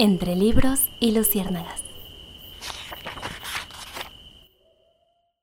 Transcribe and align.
Entre 0.00 0.36
libros 0.36 0.88
y 1.00 1.10
luciérnagas. 1.10 1.82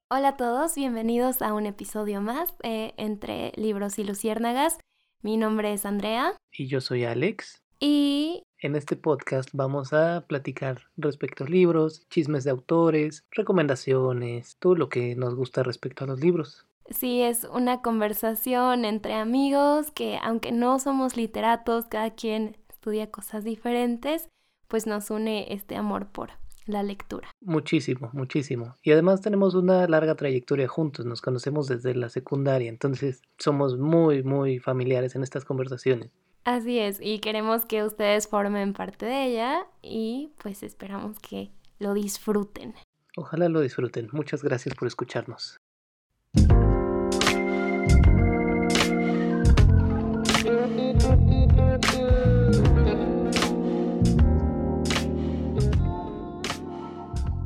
Hola 0.10 0.30
a 0.30 0.38
todos, 0.38 0.76
bienvenidos 0.76 1.42
a 1.42 1.54
un 1.54 1.66
episodio 1.66 2.22
más 2.22 2.58
de 2.60 2.94
Entre 2.96 3.52
libros 3.58 4.00
y 4.00 4.06
luciérnagas. 4.06 4.78
Mi 5.22 5.36
nombre 5.36 5.74
es 5.74 5.86
Andrea. 5.86 6.38
Y 6.54 6.68
yo 6.68 6.80
soy 6.80 7.04
Alex. 7.04 7.62
Y 7.82 8.44
en 8.60 8.78
este 8.78 8.96
podcast 8.96 9.50
vamos 9.52 9.92
a 9.92 10.24
platicar 10.26 10.84
respecto 10.96 11.44
a 11.44 11.48
libros, 11.48 12.08
chismes 12.08 12.46
de 12.46 12.52
autores, 12.52 13.26
recomendaciones, 13.32 14.56
todo 14.60 14.76
lo 14.76 14.88
que 14.88 15.18
nos 15.18 15.36
gusta 15.36 15.64
respecto 15.64 16.06
a 16.06 16.08
los 16.08 16.22
libros. 16.22 16.66
Sí, 16.90 17.24
es 17.24 17.44
una 17.44 17.82
conversación 17.82 18.86
entre 18.86 19.16
amigos 19.16 19.92
que 19.92 20.18
aunque 20.24 20.54
no 20.54 20.80
somos 20.80 21.18
literatos, 21.18 21.88
cada 21.88 22.12
quien 22.12 22.56
estudia 22.70 23.12
cosas 23.12 23.44
diferentes, 23.44 24.30
pues 24.68 24.88
nos 24.88 25.10
une 25.10 25.54
este 25.54 25.76
amor 25.76 26.08
por 26.08 26.32
la 26.66 26.84
lectura. 26.84 27.30
Muchísimo, 27.42 28.10
muchísimo. 28.14 28.76
Y 28.84 28.92
además 28.92 29.22
tenemos 29.22 29.56
una 29.56 29.88
larga 29.88 30.16
trayectoria 30.16 30.68
juntos, 30.68 31.06
nos 31.06 31.22
conocemos 31.22 31.68
desde 31.68 31.94
la 31.94 32.10
secundaria, 32.10 32.70
entonces 32.70 33.22
somos 33.38 33.78
muy, 33.78 34.24
muy 34.24 34.60
familiares 34.60 35.16
en 35.16 35.24
estas 35.24 35.46
conversaciones. 35.46 36.12
Así 36.44 36.80
es, 36.80 37.00
y 37.02 37.20
queremos 37.20 37.66
que 37.66 37.84
ustedes 37.84 38.28
formen 38.28 38.74
parte 38.74 39.06
de 39.06 39.26
ella 39.26 39.68
y 39.82 40.32
pues 40.42 40.62
esperamos 40.62 41.20
que 41.20 41.52
lo 41.80 41.94
disfruten. 41.94 42.76
Ojalá 43.18 43.50
lo 43.50 43.62
disfruten. 43.62 44.10
Muchas 44.12 44.44
gracias 44.44 44.76
por 44.76 44.88
escucharnos. 44.88 45.58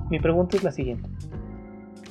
Mi 0.10 0.20
pregunta 0.20 0.58
es 0.58 0.64
la 0.64 0.72
siguiente. 0.72 1.08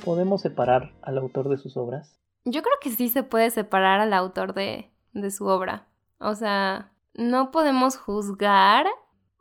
¿Podemos 0.05 0.41
separar 0.41 0.93
al 1.01 1.17
autor 1.17 1.49
de 1.49 1.57
sus 1.57 1.75
obras? 1.75 2.17
Yo 2.45 2.61
creo 2.61 2.75
que 2.81 2.91
sí 2.91 3.09
se 3.09 3.23
puede 3.23 3.51
separar 3.51 3.99
al 3.99 4.13
autor 4.13 4.53
de, 4.53 4.89
de 5.11 5.31
su 5.31 5.45
obra. 5.47 5.85
O 6.17 6.33
sea, 6.33 6.93
no 7.13 7.51
podemos 7.51 7.97
juzgar. 7.97 8.85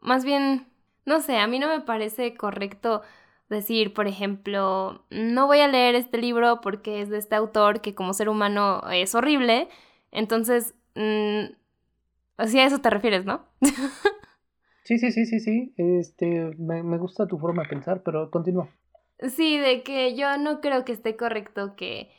Más 0.00 0.24
bien, 0.24 0.66
no 1.06 1.20
sé, 1.20 1.38
a 1.38 1.46
mí 1.46 1.60
no 1.60 1.68
me 1.68 1.80
parece 1.82 2.34
correcto 2.34 3.02
decir, 3.48 3.94
por 3.94 4.08
ejemplo, 4.08 5.04
no 5.10 5.46
voy 5.46 5.60
a 5.60 5.68
leer 5.68 5.94
este 5.94 6.18
libro 6.18 6.60
porque 6.60 7.00
es 7.00 7.10
de 7.10 7.18
este 7.18 7.36
autor 7.36 7.80
que 7.80 7.94
como 7.94 8.12
ser 8.12 8.28
humano 8.28 8.82
es 8.90 9.14
horrible. 9.14 9.68
Entonces, 10.10 10.74
mmm, 10.96 11.44
a 12.36 12.44
eso 12.44 12.80
te 12.80 12.90
refieres, 12.90 13.24
¿no? 13.24 13.44
Sí, 14.88 14.98
sí, 14.98 15.12
sí, 15.12 15.24
sí, 15.26 15.38
sí. 15.40 15.72
Este, 15.76 16.26
me, 16.58 16.82
me 16.82 16.98
gusta 16.98 17.28
tu 17.28 17.38
forma 17.38 17.62
de 17.62 17.68
pensar, 17.68 18.02
pero 18.02 18.28
continúa. 18.28 18.68
Sí, 19.36 19.58
de 19.58 19.82
que 19.82 20.14
yo 20.16 20.36
no 20.38 20.60
creo 20.60 20.84
que 20.84 20.92
esté 20.92 21.16
correcto 21.16 21.74
que 21.76 22.10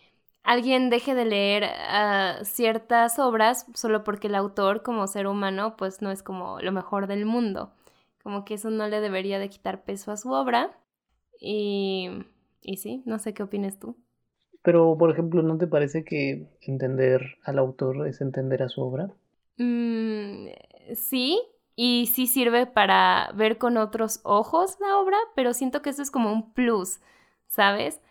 alguien 0.44 0.90
deje 0.90 1.16
de 1.16 1.26
leer 1.26 1.64
uh, 1.64 2.44
ciertas 2.46 3.20
obras 3.20 3.66
solo 3.74 4.04
porque 4.04 4.28
el 4.28 4.36
autor 4.36 4.84
como 4.84 5.08
ser 5.08 5.28
humano 5.28 5.78
pues 5.78 6.02
no 6.02 6.12
es 6.12 6.24
como 6.24 6.60
lo 6.62 6.72
mejor 6.74 7.08
del 7.08 7.26
mundo. 7.26 7.72
Como 8.24 8.44
que 8.46 8.56
eso 8.56 8.70
no 8.70 8.88
le 8.88 9.00
debería 9.02 9.40
de 9.40 9.50
quitar 9.50 9.84
peso 9.86 10.12
a 10.12 10.18
su 10.18 10.32
obra. 10.32 10.78
Y, 11.40 12.10
y 12.62 12.78
sí, 12.78 13.02
no 13.06 13.20
sé 13.20 13.34
qué 13.34 13.44
opinas 13.44 13.80
tú. 13.80 13.96
Pero, 14.62 14.98
por 14.98 15.12
ejemplo, 15.12 15.42
¿no 15.44 15.58
te 15.58 15.68
parece 15.68 16.06
que 16.06 16.48
entender 16.62 17.36
al 17.44 17.60
autor 17.60 18.08
es 18.08 18.22
entender 18.22 18.64
a 18.64 18.70
su 18.70 18.82
obra? 18.82 19.14
Mm, 19.58 20.48
sí, 20.96 21.40
y 21.82 22.08
sí 22.08 22.28
sirve 22.28 22.66
para 22.66 23.32
ver 23.36 23.58
con 23.58 23.78
otros 23.78 24.20
ojos 24.24 24.76
la 24.82 24.98
obra, 24.98 25.16
pero 25.34 25.54
siento 25.54 25.82
que 25.82 25.92
eso 25.92 26.02
es 26.02 26.12
como 26.12 26.30
un 26.30 26.52
plus, 26.52 27.00
¿sabes? 27.48 28.02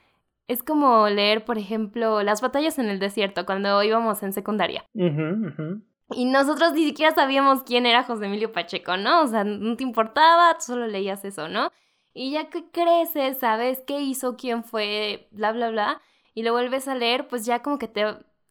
Es 0.47 0.63
como 0.63 1.07
leer, 1.11 1.45
por 1.45 1.59
ejemplo, 1.59 2.23
Las 2.23 2.41
batallas 2.41 2.79
en 2.79 2.89
el 2.89 2.99
desierto 2.99 3.45
cuando 3.45 3.83
íbamos 3.83 4.23
en 4.23 4.33
secundaria. 4.33 4.87
Y 4.95 6.25
nosotros 6.25 6.73
ni 6.73 6.87
siquiera 6.87 7.15
sabíamos 7.15 7.63
quién 7.63 7.85
era 7.85 8.05
José 8.05 8.25
Emilio 8.25 8.53
Pacheco, 8.53 8.97
¿no? 8.97 9.21
O 9.21 9.27
sea, 9.27 9.45
no 9.45 9.77
te 9.77 9.83
importaba, 9.83 10.55
tú 10.55 10.65
solo 10.65 10.87
leías 10.87 11.23
eso, 11.27 11.51
¿no? 11.51 11.71
Y 12.15 12.31
ya 12.31 12.49
que 12.49 12.71
creces, 12.71 13.37
sabes 13.37 13.83
qué 13.87 14.01
hizo, 14.01 14.39
quién 14.39 14.65
fue, 14.65 15.29
bla, 15.31 15.53
bla, 15.53 15.69
bla, 15.69 16.01
y 16.33 16.43
lo 16.43 16.55
vuelves 16.55 16.89
a 16.89 16.95
leer, 16.95 17.29
pues 17.29 17.45
ya 17.45 17.61
como 17.61 17.79
que 17.79 17.89
te 17.89 18.07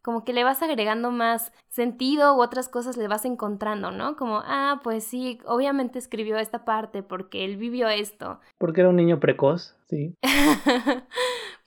como 0.08 0.24
que 0.24 0.32
le 0.32 0.46
vas 0.46 0.64
agregando 0.64 1.12
más 1.12 1.52
sentido 1.68 2.38
u 2.38 2.42
otras 2.42 2.70
cosas 2.70 2.96
le 2.96 3.10
vas 3.10 3.26
encontrando, 3.26 3.92
¿no? 3.92 4.16
Como, 4.16 4.42
ah, 4.46 4.80
pues 4.82 5.04
sí, 5.04 5.40
obviamente 5.46 6.00
escribió 6.00 6.38
esta 6.38 6.64
parte 6.64 7.04
porque 7.04 7.44
él 7.44 7.58
vivió 7.58 7.90
esto. 7.90 8.40
Porque 8.58 8.80
era 8.80 8.90
un 8.90 8.96
niño 8.96 9.20
precoz, 9.20 9.76
sí. 9.90 10.16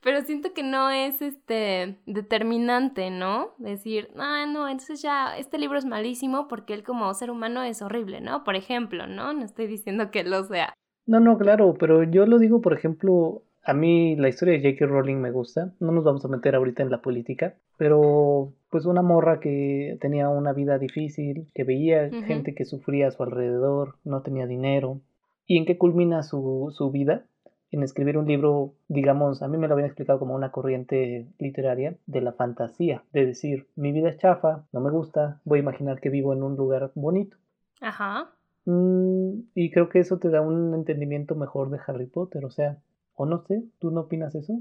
Pero 0.03 0.23
siento 0.23 0.55
que 0.55 0.63
no 0.63 0.89
es 0.89 1.21
este 1.21 1.99
determinante, 2.07 3.11
¿no? 3.11 3.51
Decir, 3.59 4.09
ah, 4.17 4.47
no, 4.51 4.71
entonces 4.71 5.03
ya 5.03 5.37
este 5.37 5.59
libro 5.59 5.77
es 5.77 5.85
malísimo 5.85 6.49
porque 6.49 6.73
él 6.73 6.83
como 6.83 7.13
ser 7.13 7.31
humano 7.31 7.63
es 7.63 7.83
horrible, 7.83 8.23
¿no? 8.23 8.43
Por 8.43 8.57
ejemplo, 8.57 9.07
¿no? 9.07 9.35
No 9.35 9.45
estoy 9.45 9.67
diciendo 9.67 10.11
que 10.11 10.25
lo 10.25 10.45
sea. 10.45 10.73
No, 11.05 11.21
no, 11.21 11.37
claro, 11.37 11.75
pero 11.79 12.05
yo 12.05 12.25
lo 12.25 12.39
digo, 12.39 12.63
por 12.63 12.73
ejemplo, 12.73 13.43
a 13.63 13.75
mí 13.75 14.17
la 14.17 14.29
historia 14.29 14.59
de 14.59 14.73
J.K. 14.73 14.87
Rowling 14.87 15.17
me 15.17 15.31
gusta. 15.31 15.73
No 15.81 15.93
nos 15.93 16.05
vamos 16.05 16.25
a 16.25 16.29
meter 16.29 16.55
ahorita 16.55 16.83
en 16.83 16.91
la 16.91 17.03
política. 17.03 17.55
Pero 17.77 18.53
pues 18.71 18.87
una 18.87 19.03
morra 19.03 19.41
que 19.41 19.97
tenía 20.01 20.29
una 20.29 20.53
vida 20.53 20.79
difícil, 20.79 21.49
que 21.55 21.65
veía 21.65 22.11
gente 22.27 22.55
que 22.55 22.65
sufría 22.65 23.09
a 23.09 23.11
su 23.11 23.23
alrededor, 23.23 23.97
no 24.05 24.23
tenía 24.23 24.47
dinero. 24.47 25.01
¿Y 25.47 25.59
en 25.59 25.67
qué 25.67 25.79
culmina 25.79 26.23
su, 26.23 26.73
su 26.77 26.91
vida? 26.91 27.25
En 27.73 27.83
escribir 27.83 28.19
un 28.19 28.27
libro, 28.27 28.75
digamos, 28.89 29.43
a 29.43 29.49
mí 29.49 29.57
me 29.57 29.69
lo 29.69 29.75
habían 29.75 29.87
explicado 29.87 30.19
como 30.19 30.35
una 30.35 30.51
corriente 30.51 31.27
literaria 31.39 31.97
de 32.07 32.21
la 32.21 32.33
fantasía. 32.33 33.05
De 33.13 33.27
decir, 33.27 33.67
mi 33.77 33.93
vida 33.93 34.11
es 34.11 34.19
chafa, 34.19 34.65
no 34.73 34.81
me 34.81 34.91
gusta, 34.91 35.41
voy 35.45 35.59
a 35.59 35.63
imaginar 35.63 36.01
que 36.01 36.11
vivo 36.11 36.33
en 36.33 36.43
un 36.43 36.57
lugar 36.57 36.91
bonito. 36.95 37.37
Ajá. 37.81 38.31
Mm, 38.65 39.41
y 39.55 39.71
creo 39.71 39.89
que 39.89 40.01
eso 40.01 40.19
te 40.19 40.31
da 40.31 40.41
un 40.41 40.75
entendimiento 40.75 41.35
mejor 41.35 41.71
de 41.71 41.79
Harry 41.87 42.07
Potter. 42.07 42.45
O 42.45 42.51
sea, 42.51 42.79
o 43.15 43.27
no 43.27 43.45
sé, 43.47 43.63
¿tú 43.79 43.91
no 43.91 44.03
opinas 44.03 44.35
eso? 44.35 44.61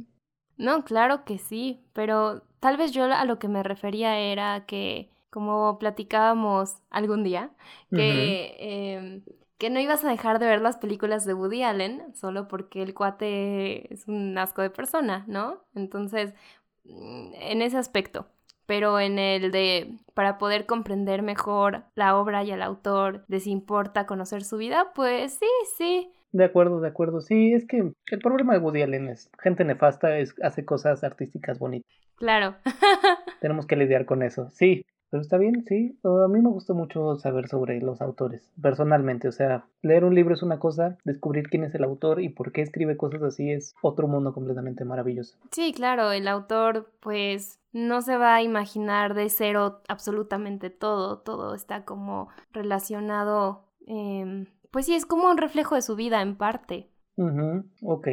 No, 0.57 0.83
claro 0.83 1.23
que 1.23 1.37
sí, 1.37 1.81
pero 1.93 2.41
tal 2.59 2.75
vez 2.77 2.91
yo 2.91 3.05
a 3.05 3.25
lo 3.25 3.39
que 3.39 3.47
me 3.47 3.63
refería 3.63 4.19
era 4.19 4.65
que, 4.65 5.09
como 5.29 5.79
platicábamos 5.79 6.75
algún 6.89 7.23
día, 7.23 7.51
que, 7.93 8.55
em, 8.59 9.23
que 9.57 9.69
no 9.69 9.79
ibas 9.79 10.03
a 10.03 10.09
dejar 10.09 10.39
de 10.39 10.47
ver 10.47 10.61
las 10.61 10.77
películas 10.77 11.25
de 11.25 11.33
Woody 11.33 11.63
Allen 11.63 12.13
solo 12.15 12.47
porque 12.49 12.81
el 12.81 12.93
cuate 12.93 13.93
es 13.93 14.07
un 14.07 14.37
asco 14.37 14.61
de 14.61 14.69
persona, 14.69 15.23
¿no? 15.27 15.63
Entonces, 15.75 16.33
mm, 16.85 17.33
en 17.35 17.61
ese 17.61 17.77
aspecto. 17.77 18.27
Pero 18.65 18.99
en 18.99 19.17
el 19.17 19.51
de, 19.51 19.97
para 20.13 20.37
poder 20.37 20.65
comprender 20.65 21.23
mejor 21.23 21.85
la 21.95 22.17
obra 22.17 22.43
y 22.43 22.51
el 22.51 22.61
autor, 22.61 23.25
les 23.27 23.47
importa 23.47 24.05
conocer 24.05 24.43
su 24.43 24.57
vida, 24.57 24.91
pues 24.93 25.33
sí, 25.39 25.47
sí, 25.77 26.11
de 26.31 26.45
acuerdo, 26.45 26.79
de 26.81 26.87
acuerdo. 26.87 27.21
Sí, 27.21 27.53
es 27.53 27.65
que 27.65 27.77
el 27.77 28.19
problema 28.19 28.53
de 28.53 28.59
Woody 28.59 28.81
Allen 28.81 29.09
es 29.09 29.31
gente 29.41 29.63
nefasta, 29.63 30.17
es, 30.17 30.35
hace 30.43 30.65
cosas 30.65 31.03
artísticas 31.03 31.59
bonitas. 31.59 31.91
Claro. 32.15 32.55
Tenemos 33.41 33.65
que 33.65 33.75
lidiar 33.75 34.05
con 34.05 34.23
eso. 34.23 34.49
Sí, 34.51 34.85
pero 35.09 35.21
está 35.21 35.37
bien, 35.37 35.63
sí. 35.65 35.97
A 36.03 36.27
mí 36.27 36.41
me 36.41 36.49
gusta 36.49 36.73
mucho 36.73 37.15
saber 37.17 37.47
sobre 37.47 37.79
los 37.81 38.01
autores, 38.01 38.51
personalmente. 38.61 39.27
O 39.27 39.31
sea, 39.31 39.65
leer 39.81 40.03
un 40.03 40.13
libro 40.13 40.33
es 40.33 40.43
una 40.43 40.59
cosa, 40.59 40.97
descubrir 41.03 41.49
quién 41.49 41.63
es 41.63 41.73
el 41.73 41.83
autor 41.83 42.21
y 42.21 42.29
por 42.29 42.51
qué 42.51 42.61
escribe 42.61 42.97
cosas 42.97 43.23
así 43.23 43.51
es 43.51 43.73
otro 43.81 44.07
mundo 44.07 44.33
completamente 44.33 44.85
maravilloso. 44.85 45.37
Sí, 45.51 45.73
claro, 45.73 46.11
el 46.11 46.27
autor 46.27 46.91
pues 46.99 47.59
no 47.71 48.01
se 48.01 48.17
va 48.17 48.35
a 48.35 48.43
imaginar 48.43 49.13
de 49.13 49.29
cero 49.29 49.81
absolutamente 49.87 50.69
todo, 50.69 51.19
todo 51.19 51.55
está 51.55 51.85
como 51.85 52.29
relacionado. 52.51 53.63
Eh 53.87 54.45
pues 54.71 54.85
sí, 54.85 54.95
es 54.95 55.05
como 55.05 55.29
un 55.29 55.37
reflejo 55.37 55.75
de 55.75 55.81
su 55.81 55.95
vida 55.95 56.21
en 56.21 56.37
parte. 56.37 56.89
ok, 57.81 58.07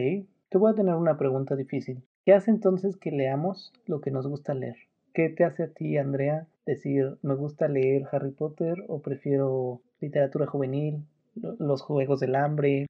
te 0.48 0.58
voy 0.58 0.72
a 0.72 0.74
tener 0.74 0.94
una 0.94 1.18
pregunta 1.18 1.56
difícil. 1.56 2.02
¿Qué 2.24 2.32
hace 2.32 2.50
entonces 2.50 2.96
que 2.96 3.10
leamos 3.10 3.72
lo 3.86 4.00
que 4.00 4.10
nos 4.10 4.26
gusta 4.26 4.54
leer? 4.54 4.76
¿Qué 5.14 5.28
te 5.28 5.44
hace 5.44 5.64
a 5.64 5.72
ti, 5.72 5.96
Andrea, 5.96 6.46
decir, 6.66 7.18
me 7.22 7.34
gusta 7.34 7.68
leer 7.68 8.02
Harry 8.10 8.32
Potter 8.32 8.84
o 8.88 9.00
prefiero 9.00 9.80
literatura 10.00 10.46
juvenil, 10.46 11.04
los 11.34 11.82
Juegos 11.82 12.20
del 12.20 12.34
Hambre? 12.34 12.86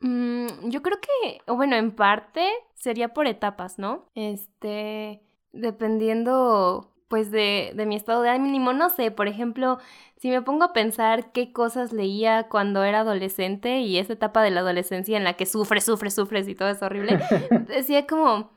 Mm, 0.00 0.70
yo 0.70 0.82
creo 0.82 0.98
que, 1.00 1.52
bueno, 1.52 1.76
en 1.76 1.94
parte 1.94 2.48
sería 2.74 3.08
por 3.08 3.26
etapas, 3.26 3.78
¿no? 3.78 4.06
Este, 4.14 5.22
dependiendo 5.52 6.92
pues 7.08 7.30
de, 7.30 7.72
de 7.74 7.86
mi 7.86 7.96
estado 7.96 8.22
de 8.22 8.30
ánimo, 8.30 8.72
no 8.72 8.90
sé, 8.90 9.10
por 9.10 9.28
ejemplo, 9.28 9.78
si 10.16 10.30
me 10.30 10.42
pongo 10.42 10.64
a 10.64 10.72
pensar 10.72 11.32
qué 11.32 11.52
cosas 11.52 11.92
leía 11.92 12.48
cuando 12.48 12.84
era 12.84 13.00
adolescente 13.00 13.78
y 13.80 13.98
esa 13.98 14.12
etapa 14.12 14.42
de 14.42 14.50
la 14.50 14.60
adolescencia 14.60 15.16
en 15.16 15.24
la 15.24 15.34
que 15.34 15.46
sufres, 15.46 15.84
sufres, 15.84 16.14
sufres 16.14 16.48
y 16.48 16.54
todo 16.54 16.68
es 16.68 16.82
horrible, 16.82 17.18
decía 17.68 18.06
como, 18.06 18.50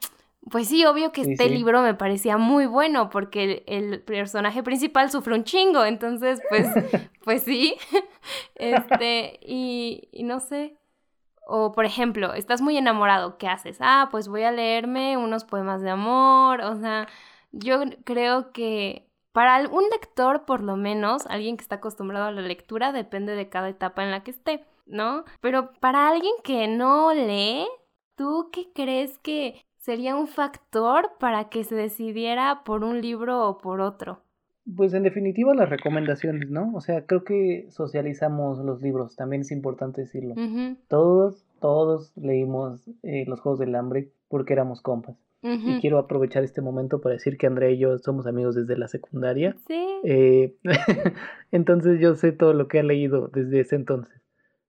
pues 0.49 0.67
sí, 0.67 0.83
obvio 0.85 1.11
que 1.11 1.23
Sí, 1.23 1.31
este 1.31 1.47
sí. 1.47 1.55
libro 1.55 1.81
me 1.81 1.93
parecía 1.93 2.37
muy 2.37 2.65
bueno 2.65 3.09
porque 3.09 3.63
el, 3.67 3.91
el 3.91 4.01
personaje 4.01 4.63
principal 4.63 5.09
sufre 5.11 5.33
un 5.35 5.43
chingo, 5.43 5.85
entonces 5.85 6.41
pues, 6.49 6.67
pues 7.23 7.43
sí, 7.43 7.75
este, 8.55 9.39
y, 9.41 10.09
y 10.11 10.23
no 10.23 10.39
sé. 10.39 10.75
O 11.47 11.71
por 11.73 11.85
ejemplo, 11.85 12.33
estás 12.33 12.61
muy 12.61 12.77
enamorado, 12.77 13.37
¿qué 13.37 13.47
haces? 13.47 13.77
Ah, 13.81 14.07
pues 14.11 14.27
voy 14.27 14.43
a 14.43 14.51
leerme 14.51 15.17
unos 15.17 15.43
poemas 15.43 15.81
de 15.81 15.89
amor, 15.89 16.61
o 16.61 16.75
sea, 16.77 17.07
yo 17.51 17.81
creo 18.03 18.51
que 18.51 19.07
para 19.31 19.67
un 19.69 19.83
lector, 19.91 20.45
por 20.45 20.61
lo 20.61 20.75
menos, 20.75 21.25
alguien 21.27 21.55
que 21.55 21.61
está 21.63 21.75
acostumbrado 21.75 22.25
a 22.25 22.31
la 22.31 22.41
lectura, 22.41 22.91
depende 22.91 23.33
de 23.35 23.49
cada 23.49 23.69
etapa 23.69 24.03
en 24.03 24.11
la 24.11 24.23
que 24.23 24.31
esté, 24.31 24.65
¿no? 24.85 25.23
Pero 25.39 25.71
para 25.79 26.09
alguien 26.09 26.33
que 26.43 26.67
no 26.67 27.13
lee, 27.13 27.65
¿tú 28.15 28.49
qué 28.51 28.67
crees 28.73 29.17
que 29.19 29.65
sería 29.77 30.15
un 30.15 30.27
factor 30.27 31.11
para 31.19 31.49
que 31.49 31.63
se 31.63 31.75
decidiera 31.75 32.63
por 32.65 32.83
un 32.83 33.01
libro 33.01 33.47
o 33.47 33.57
por 33.57 33.79
otro? 33.79 34.21
Pues 34.75 34.93
en 34.93 35.03
definitiva 35.03 35.55
las 35.55 35.69
recomendaciones, 35.69 36.49
¿no? 36.51 36.71
O 36.75 36.81
sea, 36.81 37.05
creo 37.05 37.23
que 37.23 37.67
socializamos 37.71 38.59
los 38.59 38.81
libros, 38.81 39.15
también 39.15 39.41
es 39.41 39.51
importante 39.51 40.01
decirlo. 40.01 40.35
Todos, 40.87 41.45
todos 41.59 42.15
leímos 42.15 42.87
eh, 43.01 43.25
Los 43.27 43.39
Juegos 43.41 43.59
del 43.59 43.75
Hambre 43.75 44.11
porque 44.29 44.53
éramos 44.53 44.81
compas. 44.81 45.17
Y 45.43 45.79
quiero 45.79 45.97
aprovechar 45.97 46.43
este 46.43 46.61
momento 46.61 47.01
para 47.01 47.13
decir 47.13 47.37
que 47.37 47.47
Andrea 47.47 47.71
y 47.71 47.79
yo 47.79 47.97
somos 47.97 48.27
amigos 48.27 48.55
desde 48.55 48.77
la 48.77 48.87
secundaria. 48.87 49.55
Sí. 49.67 49.87
Eh, 50.03 50.55
entonces 51.51 51.99
yo 51.99 52.15
sé 52.15 52.31
todo 52.31 52.53
lo 52.53 52.67
que 52.67 52.79
ha 52.79 52.83
leído 52.83 53.27
desde 53.27 53.61
ese 53.61 53.75
entonces. 53.75 54.21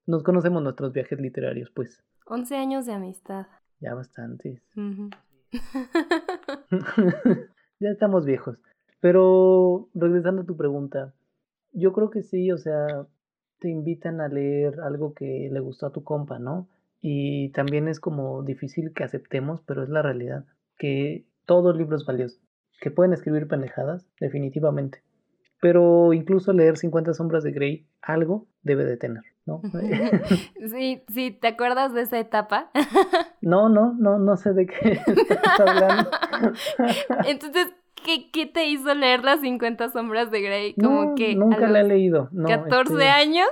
Nos 0.06 0.22
conocemos 0.22 0.62
nuestros 0.62 0.92
viajes 0.92 1.20
literarios, 1.20 1.70
pues 1.74 2.02
11 2.26 2.56
años 2.56 2.86
de 2.86 2.94
amistad. 2.94 3.46
ya 3.80 3.94
bastantes. 3.94 4.62
Ya 7.82 7.90
estamos 7.90 8.24
viejos. 8.24 8.58
Pero 9.00 9.88
regresando 9.92 10.42
a 10.42 10.46
tu 10.46 10.56
pregunta, 10.56 11.12
yo 11.72 11.92
creo 11.92 12.10
que 12.10 12.22
sí, 12.22 12.52
o 12.52 12.56
sea, 12.56 13.08
te 13.58 13.69
invitan 13.69 14.20
a 14.20 14.28
leer 14.28 14.78
algo 14.80 15.14
que 15.14 15.48
le 15.52 15.58
gustó 15.58 15.86
a 15.86 15.92
tu 15.92 16.04
compa, 16.04 16.38
¿no? 16.38 16.69
Y 17.00 17.50
también 17.50 17.88
es 17.88 17.98
como 17.98 18.44
difícil 18.44 18.92
que 18.94 19.02
aceptemos, 19.02 19.60
pero 19.66 19.82
es 19.82 19.88
la 19.88 20.00
realidad, 20.00 20.44
que 20.82 21.25
todo 21.46 21.73
libro 21.73 21.96
es 21.96 22.05
valioso, 22.05 22.40
que 22.81 22.90
pueden 22.90 23.12
escribir 23.12 23.46
pendejadas, 23.46 24.05
definitivamente. 24.19 25.00
Pero 25.61 26.12
incluso 26.12 26.52
leer 26.52 26.76
50 26.76 27.14
sombras 27.14 27.44
de 27.44 27.52
Grey, 27.52 27.87
algo 28.02 28.49
debe 28.64 28.84
de 28.84 28.96
tener, 28.96 29.23
¿no? 29.46 29.62
Sí, 30.73 31.05
sí, 31.06 31.31
¿te 31.40 31.46
acuerdas 31.46 31.94
de 31.94 32.02
esa 32.02 32.19
etapa? 32.19 32.73
no, 33.40 33.69
no, 33.69 33.94
no, 33.96 34.19
no 34.19 34.37
sé 34.37 34.55
de 34.55 34.67
qué 34.67 35.00
estás 35.06 35.61
hablando. 35.61 36.11
Entonces, 37.29 37.69
¿qué, 38.05 38.32
qué 38.32 38.46
te 38.46 38.67
hizo 38.67 38.93
leer 38.93 39.23
las 39.23 39.40
50 39.40 39.88
sombras 39.90 40.32
de 40.32 40.43
Grey? 40.43 40.75
Como 40.75 41.05
No, 41.05 41.14
que 41.14 41.37
nunca 41.37 41.67
a 41.67 41.70
la 41.70 41.79
he 41.79 41.82
los 41.82 41.93
leído. 41.93 42.29
No, 42.32 42.49
14 42.49 42.93
este, 42.94 43.06
años. 43.06 43.46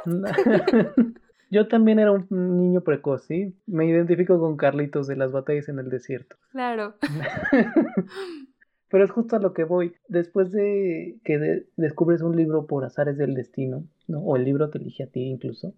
Yo 1.50 1.66
también 1.68 1.98
era 1.98 2.12
un 2.12 2.26
niño 2.58 2.82
precoz, 2.82 3.24
¿sí? 3.24 3.56
Me 3.66 3.86
identifico 3.86 4.38
con 4.38 4.56
Carlitos 4.56 5.06
de 5.08 5.16
las 5.16 5.32
batallas 5.32 5.68
en 5.68 5.78
el 5.80 5.90
desierto. 5.90 6.36
Claro. 6.52 6.94
Pero 8.88 9.04
es 9.04 9.10
justo 9.10 9.36
a 9.36 9.40
lo 9.40 9.52
que 9.52 9.64
voy. 9.64 9.92
Después 10.08 10.50
de 10.52 11.18
que 11.24 11.38
de- 11.38 11.66
descubres 11.76 12.22
un 12.22 12.36
libro 12.36 12.66
por 12.66 12.84
azares 12.84 13.16
del 13.16 13.34
destino, 13.34 13.84
¿no? 14.08 14.20
O 14.20 14.36
el 14.36 14.44
libro 14.44 14.70
te 14.70 14.78
elige 14.78 15.04
a 15.04 15.06
ti 15.06 15.20
incluso, 15.22 15.74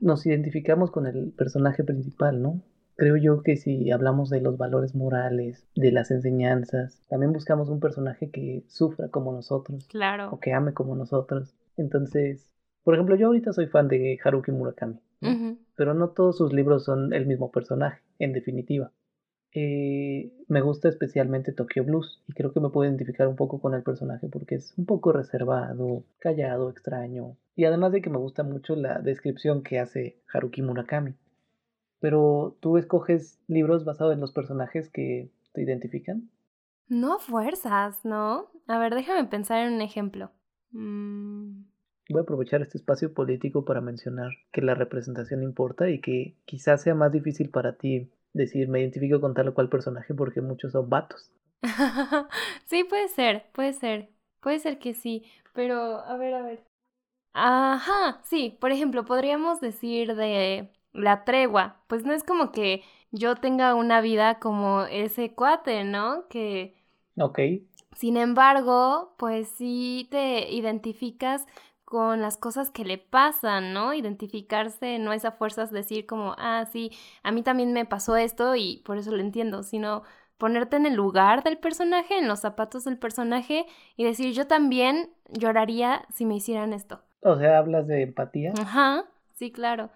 nos 0.00 0.24
identificamos 0.26 0.90
con 0.92 1.06
el 1.06 1.32
personaje 1.32 1.82
principal, 1.84 2.40
¿no? 2.40 2.62
Creo 2.96 3.16
yo 3.16 3.42
que 3.42 3.56
si 3.56 3.90
hablamos 3.90 4.28
de 4.30 4.40
los 4.40 4.56
valores 4.58 4.94
morales, 4.94 5.66
de 5.74 5.90
las 5.92 6.10
enseñanzas, 6.10 7.02
también 7.08 7.32
buscamos 7.32 7.68
un 7.68 7.80
personaje 7.80 8.30
que 8.30 8.64
sufra 8.68 9.08
como 9.08 9.32
nosotros, 9.32 9.84
o 9.84 9.88
Claro. 9.88 10.38
que 10.40 10.52
ame 10.52 10.74
como 10.74 10.94
nosotros. 10.96 11.54
Entonces, 11.76 12.54
por 12.84 12.94
ejemplo, 12.94 13.16
yo 13.16 13.26
ahorita 13.26 13.52
soy 13.52 13.66
fan 13.66 13.88
de 13.88 14.18
Haruki 14.22 14.52
Murakami, 14.52 14.98
pero 15.76 15.94
no 15.94 16.10
todos 16.10 16.38
sus 16.38 16.52
libros 16.52 16.84
son 16.84 17.12
el 17.12 17.26
mismo 17.26 17.50
personaje, 17.50 18.02
en 18.18 18.32
definitiva. 18.32 18.92
Eh, 19.54 20.30
me 20.46 20.60
gusta 20.60 20.88
especialmente 20.88 21.52
Tokyo 21.52 21.82
Blues 21.82 22.22
y 22.26 22.34
creo 22.34 22.52
que 22.52 22.60
me 22.60 22.68
puedo 22.68 22.88
identificar 22.88 23.26
un 23.28 23.36
poco 23.36 23.60
con 23.60 23.74
el 23.74 23.82
personaje 23.82 24.28
porque 24.28 24.56
es 24.56 24.74
un 24.76 24.84
poco 24.84 25.10
reservado, 25.10 26.04
callado, 26.18 26.68
extraño 26.68 27.36
y 27.56 27.64
además 27.64 27.92
de 27.92 28.02
que 28.02 28.10
me 28.10 28.18
gusta 28.18 28.42
mucho 28.42 28.76
la 28.76 29.00
descripción 29.00 29.62
que 29.62 29.78
hace 29.78 30.20
Haruki 30.32 30.62
Murakami. 30.62 31.14
Pero 31.98 32.56
tú 32.60 32.76
escoges 32.78 33.40
libros 33.48 33.84
basados 33.84 34.14
en 34.14 34.20
los 34.20 34.32
personajes 34.32 34.90
que 34.90 35.32
te 35.52 35.62
identifican. 35.62 36.30
No 36.86 37.18
fuerzas, 37.18 38.04
¿no? 38.04 38.50
A 38.68 38.78
ver, 38.78 38.94
déjame 38.94 39.28
pensar 39.28 39.66
en 39.66 39.74
un 39.74 39.80
ejemplo. 39.80 40.30
Mm, 40.70 41.62
Voy 42.08 42.18
a 42.20 42.22
aprovechar 42.22 42.60
este 42.60 42.76
espacio 42.76 43.14
político 43.14 43.64
para 43.64 43.80
mencionar 43.80 44.32
que 44.52 44.62
la 44.62 44.74
representación 44.74 45.42
importa 45.42 45.88
y 45.88 46.00
que 46.00 46.34
quizás 46.44 46.82
sea 46.82 46.94
más 46.94 47.12
difícil 47.12 47.50
para 47.50 47.76
ti 47.78 48.10
decir 48.34 48.68
me 48.68 48.80
identifico 48.80 49.20
con 49.20 49.32
tal 49.32 49.48
o 49.48 49.54
cual 49.54 49.70
personaje 49.70 50.12
porque 50.12 50.40
muchos 50.42 50.72
son 50.72 50.90
vatos. 50.90 51.30
sí, 52.66 52.84
puede 52.84 53.08
ser, 53.08 53.50
puede 53.52 53.72
ser. 53.72 54.10
Puede 54.40 54.58
ser 54.60 54.78
que 54.78 54.94
sí. 54.94 55.24
Pero, 55.52 55.98
a 56.00 56.16
ver, 56.16 56.34
a 56.34 56.42
ver. 56.42 56.64
Ajá, 57.34 58.20
sí, 58.24 58.56
por 58.60 58.72
ejemplo, 58.72 59.04
podríamos 59.04 59.60
decir 59.60 60.14
de 60.16 60.70
la 60.92 61.24
tregua. 61.24 61.82
Pues 61.88 62.04
no 62.04 62.12
es 62.12 62.24
como 62.24 62.52
que 62.52 62.84
yo 63.12 63.36
tenga 63.36 63.74
una 63.74 64.00
vida 64.00 64.40
como 64.40 64.84
ese 64.84 65.34
cuate, 65.34 65.84
¿no? 65.84 66.28
Que 66.28 66.76
Ok, 67.16 67.38
Sin 67.96 68.16
embargo, 68.16 69.14
pues 69.18 69.48
sí 69.48 70.08
te 70.10 70.50
identificas 70.50 71.46
con 71.88 72.20
las 72.20 72.36
cosas 72.36 72.70
que 72.70 72.84
le 72.84 72.98
pasan, 72.98 73.72
¿no? 73.72 73.94
Identificarse 73.94 74.98
no 74.98 75.14
es 75.14 75.24
a 75.24 75.32
fuerzas 75.32 75.72
decir 75.72 76.04
como, 76.04 76.34
ah, 76.36 76.66
sí, 76.70 76.92
a 77.22 77.32
mí 77.32 77.42
también 77.42 77.72
me 77.72 77.86
pasó 77.86 78.14
esto 78.18 78.54
y 78.56 78.82
por 78.84 78.98
eso 78.98 79.10
lo 79.10 79.22
entiendo, 79.22 79.62
sino 79.62 80.02
ponerte 80.36 80.76
en 80.76 80.84
el 80.84 80.92
lugar 80.92 81.42
del 81.44 81.56
personaje, 81.56 82.18
en 82.18 82.28
los 82.28 82.40
zapatos 82.40 82.84
del 82.84 82.98
personaje 82.98 83.64
y 83.96 84.04
decir, 84.04 84.34
yo 84.34 84.46
también 84.46 85.08
lloraría 85.30 86.04
si 86.12 86.26
me 86.26 86.36
hicieran 86.36 86.74
esto. 86.74 87.00
o 87.22 87.38
sea, 87.38 87.56
hablas 87.56 87.86
de 87.86 88.02
empatía. 88.02 88.52
Ajá, 88.60 89.06
sí, 89.36 89.50
claro. 89.50 89.88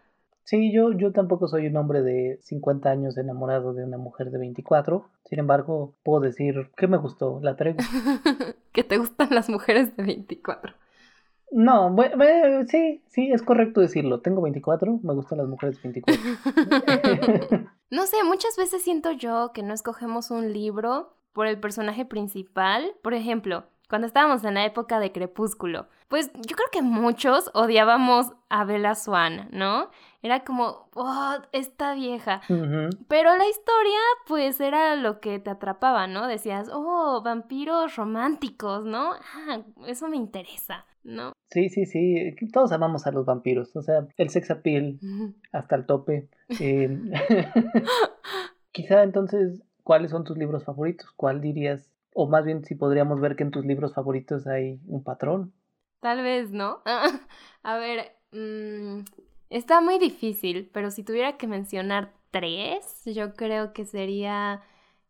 Sí, 0.44 0.72
yo, 0.72 0.92
yo 0.92 1.12
tampoco 1.12 1.46
soy 1.46 1.66
un 1.66 1.76
hombre 1.76 2.00
de 2.00 2.38
50 2.40 2.88
años 2.88 3.18
enamorado 3.18 3.74
de 3.74 3.84
una 3.84 3.98
mujer 3.98 4.30
de 4.30 4.38
24. 4.38 5.10
Sin 5.26 5.40
embargo, 5.40 5.92
puedo 6.04 6.20
decir 6.20 6.70
que 6.74 6.86
me 6.86 6.96
gustó 6.96 7.38
la 7.42 7.54
tregua. 7.54 7.84
que 8.72 8.82
te 8.82 8.96
gustan 8.96 9.28
las 9.34 9.50
mujeres 9.50 9.94
de 9.94 10.04
24. 10.04 10.72
No, 11.52 11.90
bue- 11.90 12.14
bue- 12.14 12.66
sí, 12.66 13.02
sí, 13.08 13.31
es 13.31 13.43
correcto 13.43 13.81
decirlo. 13.81 14.20
Tengo 14.20 14.40
24, 14.43 15.00
me 15.02 15.14
gustan 15.14 15.38
las 15.38 15.46
mujeres 15.49 15.81
de 15.82 15.90
24. 15.90 16.22
No 17.91 18.06
sé, 18.06 18.17
muchas 18.24 18.56
veces 18.56 18.82
siento 18.82 19.10
yo 19.12 19.53
que 19.53 19.62
no 19.62 19.74
escogemos 19.74 20.31
un 20.31 20.53
libro 20.53 21.15
por 21.34 21.46
el 21.46 21.60
personaje 21.60 22.06
principal. 22.06 22.94
Por 23.03 23.12
ejemplo, 23.12 23.65
cuando 23.91 24.06
estábamos 24.06 24.43
en 24.44 24.55
la 24.55 24.65
época 24.65 24.98
de 24.98 25.12
Crepúsculo, 25.12 25.88
pues 26.08 26.31
yo 26.32 26.56
creo 26.56 26.69
que 26.72 26.81
muchos 26.81 27.50
odiábamos 27.53 28.32
a 28.48 28.65
Bella 28.65 28.94
Swan, 28.94 29.48
¿no? 29.53 29.91
Era 30.22 30.43
como, 30.44 30.88
oh, 30.94 31.34
esta 31.53 31.93
vieja. 31.94 32.41
Pero 33.08 33.36
la 33.36 33.46
historia, 33.46 33.98
pues 34.26 34.58
era 34.60 34.96
lo 34.96 35.20
que 35.20 35.38
te 35.38 35.50
atrapaba, 35.50 36.06
¿no? 36.06 36.26
Decías, 36.29 36.70
oh, 36.72 37.20
vampiros 37.22 37.96
románticos, 37.96 38.84
¿no? 38.86 39.12
Ah, 39.12 39.60
eso 39.86 40.08
me 40.08 40.17
interesa, 40.17 40.86
¿no? 41.04 41.32
Sí, 41.50 41.68
sí, 41.68 41.86
sí. 41.86 42.34
Todos 42.52 42.72
amamos 42.72 43.06
a 43.06 43.12
los 43.12 43.26
vampiros. 43.26 43.74
O 43.76 43.82
sea, 43.82 44.06
el 44.16 44.30
sex 44.30 44.50
appeal 44.50 44.98
hasta 45.52 45.76
el 45.76 45.86
tope. 45.86 46.28
Eh, 46.60 46.88
Quizá 48.72 49.02
entonces, 49.02 49.62
¿cuáles 49.82 50.10
son 50.10 50.24
tus 50.24 50.38
libros 50.38 50.64
favoritos? 50.64 51.10
¿Cuál 51.16 51.40
dirías? 51.40 51.90
O 52.14 52.28
más 52.28 52.44
bien, 52.44 52.64
si 52.64 52.74
podríamos 52.74 53.20
ver 53.20 53.36
que 53.36 53.42
en 53.42 53.50
tus 53.50 53.64
libros 53.64 53.94
favoritos 53.94 54.46
hay 54.46 54.80
un 54.86 55.02
patrón. 55.04 55.52
Tal 56.00 56.22
vez, 56.22 56.50
¿no? 56.50 56.82
A 57.62 57.76
ver, 57.78 58.12
mm, 58.32 59.00
está 59.50 59.80
muy 59.80 59.98
difícil, 59.98 60.70
pero 60.72 60.90
si 60.90 61.04
tuviera 61.04 61.36
que 61.36 61.46
mencionar 61.46 62.12
tres, 62.30 63.02
yo 63.04 63.34
creo 63.34 63.72
que 63.72 63.84
sería 63.84 64.62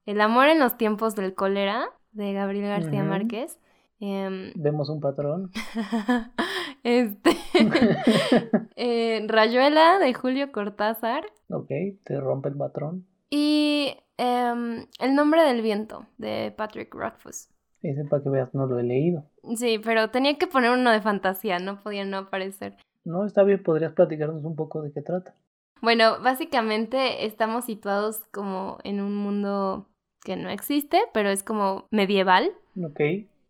El 0.06 0.20
amor 0.20 0.49
en 0.49 0.58
los 0.58 0.76
tiempos 0.76 1.14
del 1.14 1.34
cólera, 1.34 1.88
de 2.12 2.32
Gabriel 2.32 2.66
García. 2.68 3.04
Márquez. 3.04 3.61
Em, 4.04 4.52
Vemos 4.56 4.88
un 4.88 5.00
patrón. 5.00 5.52
este. 6.82 7.37
eh, 8.76 9.25
Rayuela, 9.28 10.00
de 10.00 10.12
Julio 10.12 10.50
Cortázar. 10.50 11.25
ok, 11.49 11.71
te 12.02 12.21
rompe 12.21 12.49
el 12.49 12.56
patrón. 12.56 13.06
Y 13.30 13.97
em, 14.18 14.87
El 14.99 15.14
nombre 15.14 15.44
del 15.44 15.62
viento, 15.62 16.04
de 16.18 16.52
Patrick 16.56 16.92
Rothfuss. 16.92 17.49
Ese 17.80 18.04
para 18.04 18.25
que 18.25 18.28
veas, 18.28 18.52
no 18.54 18.66
lo 18.66 18.80
he 18.80 18.82
leído. 18.82 19.25
Sí, 19.54 19.78
pero 19.78 20.11
tenía 20.11 20.37
que 20.37 20.49
poner 20.49 20.73
uno 20.73 20.90
de 20.90 21.00
fantasía, 21.00 21.61
no 21.61 21.80
podía 21.80 22.04
no 22.04 22.18
aparecer. 22.18 22.76
No, 23.04 23.25
está 23.25 23.44
bien, 23.44 23.62
podrías 23.62 23.92
platicarnos 23.92 24.44
un 24.44 24.56
poco 24.56 24.82
de 24.82 24.92
qué 24.92 25.02
trata. 25.02 25.37
Bueno, 25.80 26.21
básicamente 26.21 27.25
estamos 27.25 27.66
situados 27.66 28.18
como 28.32 28.78
en 28.82 29.00
un 29.00 29.14
mundo 29.14 29.87
que 30.25 30.35
no 30.37 30.49
existe, 30.50 31.00
pero 31.14 31.28
es 31.28 31.44
como 31.44 31.87
medieval. 31.92 32.50
Ok. 32.76 33.00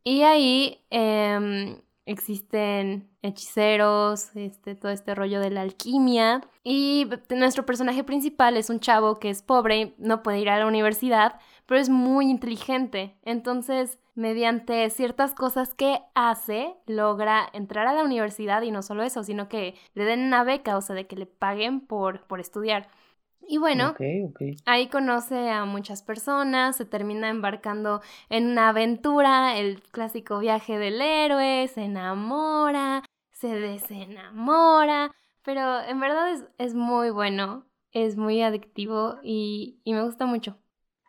Y 0.04 0.23
ahí 0.23 0.85
em, 0.90 1.80
existen 2.06 3.09
hechiceros, 3.23 4.35
este, 4.35 4.75
todo 4.75 4.90
este 4.90 5.14
rollo 5.14 5.40
de 5.40 5.50
la 5.50 5.62
alquimia. 5.62 6.40
Y 6.64 7.09
nuestro 7.30 7.64
personaje 7.64 8.04
principal 8.04 8.56
es 8.56 8.71
un 8.71 8.80
chavo 8.80 9.18
que 9.18 9.30
es 9.30 9.42
pobre, 9.42 9.94
no 9.99 10.23
puede 10.23 10.40
ir 10.40 10.50
a 10.50 10.59
la 10.59 10.66
universidad, 10.66 11.38
pero 11.66 11.80
es 11.80 11.88
muy 11.88 12.30
inteligente. 12.30 13.16
Entonces, 13.23 13.99
mediante 14.14 14.90
ciertas 14.90 15.35
cosas 15.35 15.75
que 15.75 16.00
hace, 16.14 16.75
logra 16.87 17.49
entrar 17.52 17.87
a 17.87 17.94
la 17.94 18.04
universidad 18.04 18.62
y 18.62 18.71
no 18.71 18.82
solo 18.82 19.02
eso, 19.04 19.23
sino 19.23 19.49
que 19.49 19.75
le 19.94 20.04
den 20.04 20.21
una 20.21 20.44
beca, 20.44 20.76
o 20.76 20.80
sea, 20.82 20.97
de 20.97 21.06
que 21.06 21.16
le 21.16 21.26
paguen 21.26 21.80
por, 21.80 22.26
por 22.26 22.40
estudiar. 22.40 22.88
Y 23.49 23.58
bueno, 23.58 23.94
ahí 24.66 24.88
conoce 24.88 25.50
a 25.50 25.64
muchas 25.64 26.02
personas, 26.02 26.76
se 26.76 26.84
termina 26.84 27.28
embarcando 27.28 28.00
en 28.30 28.46
una 28.46 28.68
aventura, 28.68 29.58
el 29.58 29.82
clásico 29.82 30.38
viaje 30.38 30.78
del 30.78 31.00
héroe, 31.00 31.68
se 31.68 31.82
enamora, 31.82 33.02
se 33.32 33.49
desenamora, 33.49 35.11
pero 35.44 35.80
en 35.82 36.00
verdad 36.00 36.32
es, 36.32 36.44
es 36.58 36.75
muy 36.75 37.11
bueno, 37.11 37.66
es 37.90 38.16
muy 38.16 38.42
adictivo 38.42 39.16
y, 39.22 39.80
y, 39.84 39.92
me 39.94 40.02
gusta 40.02 40.26
mucho. 40.26 40.56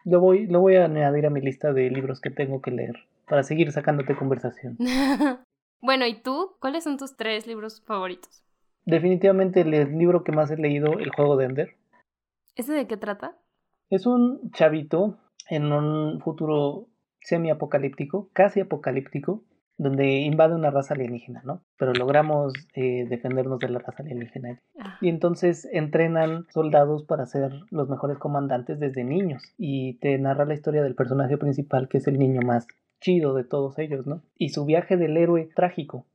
Lo 0.03 0.19
voy, 0.19 0.47
lo 0.47 0.59
voy 0.59 0.75
a 0.75 0.85
añadir 0.85 1.25
a 1.25 1.29
mi 1.29 1.41
lista 1.41 1.71
de 1.71 1.89
libros 1.89 2.19
que 2.19 2.29
tengo 2.29 2.61
que 2.61 2.71
leer 2.71 2.95
para 3.27 3.43
seguir 3.43 3.71
sacándote 3.71 4.15
conversación. 4.15 4.77
bueno, 5.81 6.05
¿y 6.07 6.15
tú? 6.15 6.55
¿Cuáles 6.59 6.83
son 6.83 6.97
tus 6.97 7.15
tres 7.15 7.47
libros 7.47 7.81
favoritos? 7.85 8.43
Definitivamente 8.85 9.61
el 9.61 9.97
libro 9.97 10.23
que 10.23 10.33
más 10.33 10.51
he 10.51 10.57
leído, 10.57 10.99
El 10.99 11.11
juego 11.11 11.37
de 11.37 11.45
Ender. 11.45 11.75
¿Ese 12.55 12.74
de 12.74 12.88
qué 12.88 12.98
trata? 12.98 13.36
Es 13.89 14.05
un 14.05 14.51
chavito 14.51 15.17
en 15.50 15.72
un 15.72 16.19
futuro 16.22 16.88
semi-apocalíptico, 17.22 18.29
casi 18.33 18.60
apocalíptico, 18.60 19.43
donde 19.77 20.19
invade 20.22 20.53
una 20.53 20.69
raza 20.69 20.93
alienígena, 20.93 21.41
¿no? 21.43 21.63
Pero 21.77 21.93
logramos 21.93 22.53
eh, 22.75 23.05
defendernos 23.10 23.60
de 23.60 23.69
la 23.69 23.79
raza 23.79 24.03
alienígena. 24.03 24.62
Ah. 24.79 24.98
Y 25.01 25.10
entonces 25.10 25.67
entrenan 25.72 26.45
soldados 26.50 27.03
para 27.05 27.25
ser 27.25 27.51
los 27.72 27.89
mejores 27.89 28.19
comandantes 28.19 28.79
desde 28.79 29.03
niños. 29.03 29.41
Y 29.57 29.95
te 29.95 30.17
narra 30.19 30.45
la 30.45 30.53
historia 30.53 30.83
del 30.83 30.95
personaje 30.95 31.38
principal, 31.38 31.88
que 31.89 31.98
es 31.98 32.07
el 32.07 32.19
niño 32.19 32.41
más 32.41 32.67
chido 33.01 33.33
de 33.33 33.43
todos 33.43 33.79
ellos, 33.79 34.05
¿no? 34.05 34.22
Y 34.38 34.50
su 34.50 34.63
viaje 34.65 34.95
del 34.95 35.17
héroe 35.17 35.50
trágico, 35.55 36.05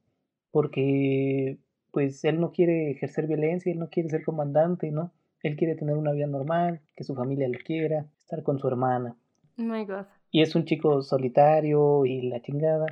porque 0.53 1.59
pues 1.91 2.25
él 2.25 2.41
no 2.41 2.53
quiere 2.53 2.91
ejercer 2.91 3.27
violencia, 3.27 3.73
él 3.73 3.79
no 3.79 3.89
quiere 3.89 4.09
ser 4.09 4.25
comandante, 4.25 4.91
¿no? 4.91 5.13
Él 5.43 5.57
quiere 5.57 5.75
tener 5.75 5.97
una 5.97 6.13
vida 6.13 6.27
normal, 6.27 6.81
que 6.97 7.05
su 7.05 7.15
familia 7.15 7.49
lo 7.49 7.59
quiera, 7.59 8.07
estar 8.19 8.43
con 8.43 8.59
su 8.59 8.69
hermana. 8.69 9.17
Oh 9.59 9.63
my 9.63 9.85
God. 9.85 10.07
Y 10.31 10.43
es 10.43 10.55
un 10.55 10.65
chico 10.65 11.03
solitario 11.03 12.05
y 12.05 12.29
la 12.29 12.41
chingada. 12.41 12.87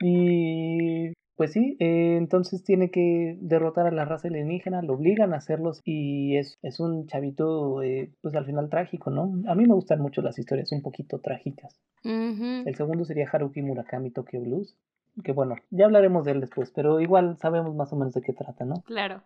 Y 0.00 1.12
pues 1.36 1.52
sí, 1.52 1.76
eh, 1.80 2.16
entonces 2.16 2.64
tiene 2.64 2.90
que 2.90 3.36
derrotar 3.40 3.86
a 3.86 3.90
la 3.90 4.06
raza 4.06 4.28
alienígena, 4.28 4.80
lo 4.80 4.94
obligan 4.94 5.34
a 5.34 5.36
hacerlos 5.36 5.82
y 5.84 6.36
es, 6.36 6.58
es 6.62 6.80
un 6.80 7.06
chavito, 7.06 7.82
eh, 7.82 8.10
pues 8.22 8.34
al 8.34 8.46
final 8.46 8.70
trágico, 8.70 9.10
¿no? 9.10 9.34
A 9.46 9.54
mí 9.54 9.66
me 9.66 9.74
gustan 9.74 10.00
mucho 10.00 10.22
las 10.22 10.38
historias 10.38 10.72
un 10.72 10.80
poquito 10.80 11.18
trágicas. 11.18 11.78
El 12.04 12.74
segundo 12.76 13.04
sería 13.04 13.28
Haruki 13.30 13.60
Murakami 13.60 14.10
Tokyo 14.10 14.40
Blues, 14.40 14.76
que 15.24 15.32
bueno, 15.32 15.56
ya 15.70 15.86
hablaremos 15.86 16.24
de 16.24 16.32
él 16.32 16.40
después, 16.40 16.70
pero 16.74 17.00
igual 17.00 17.36
sabemos 17.38 17.74
más 17.74 17.92
o 17.92 17.96
menos 17.96 18.14
de 18.14 18.22
qué 18.22 18.32
trata, 18.32 18.64
¿no? 18.64 18.76
Claro. 18.86 19.22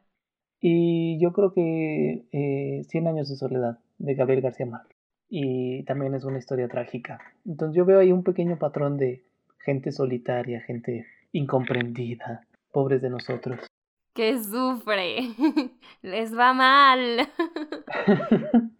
Y 0.60 1.18
yo 1.18 1.32
creo 1.32 1.52
que 1.52 2.26
eh, 2.32 2.82
Cien 2.84 3.08
años 3.08 3.28
de 3.28 3.36
soledad 3.36 3.78
de 3.98 4.14
Gabriel 4.14 4.42
García 4.42 4.66
Márquez. 4.66 4.96
Y 5.28 5.84
también 5.84 6.14
es 6.14 6.24
una 6.24 6.38
historia 6.38 6.68
trágica. 6.68 7.20
Entonces 7.46 7.76
yo 7.76 7.84
veo 7.84 8.00
ahí 8.00 8.12
un 8.12 8.24
pequeño 8.24 8.58
patrón 8.58 8.98
de 8.98 9.24
gente 9.58 9.92
solitaria, 9.92 10.60
gente 10.60 11.06
incomprendida, 11.32 12.46
pobres 12.72 13.00
de 13.00 13.10
nosotros. 13.10 13.60
Que 14.14 14.42
sufre, 14.42 15.34
les 16.02 16.36
va 16.36 16.52
mal. 16.52 17.28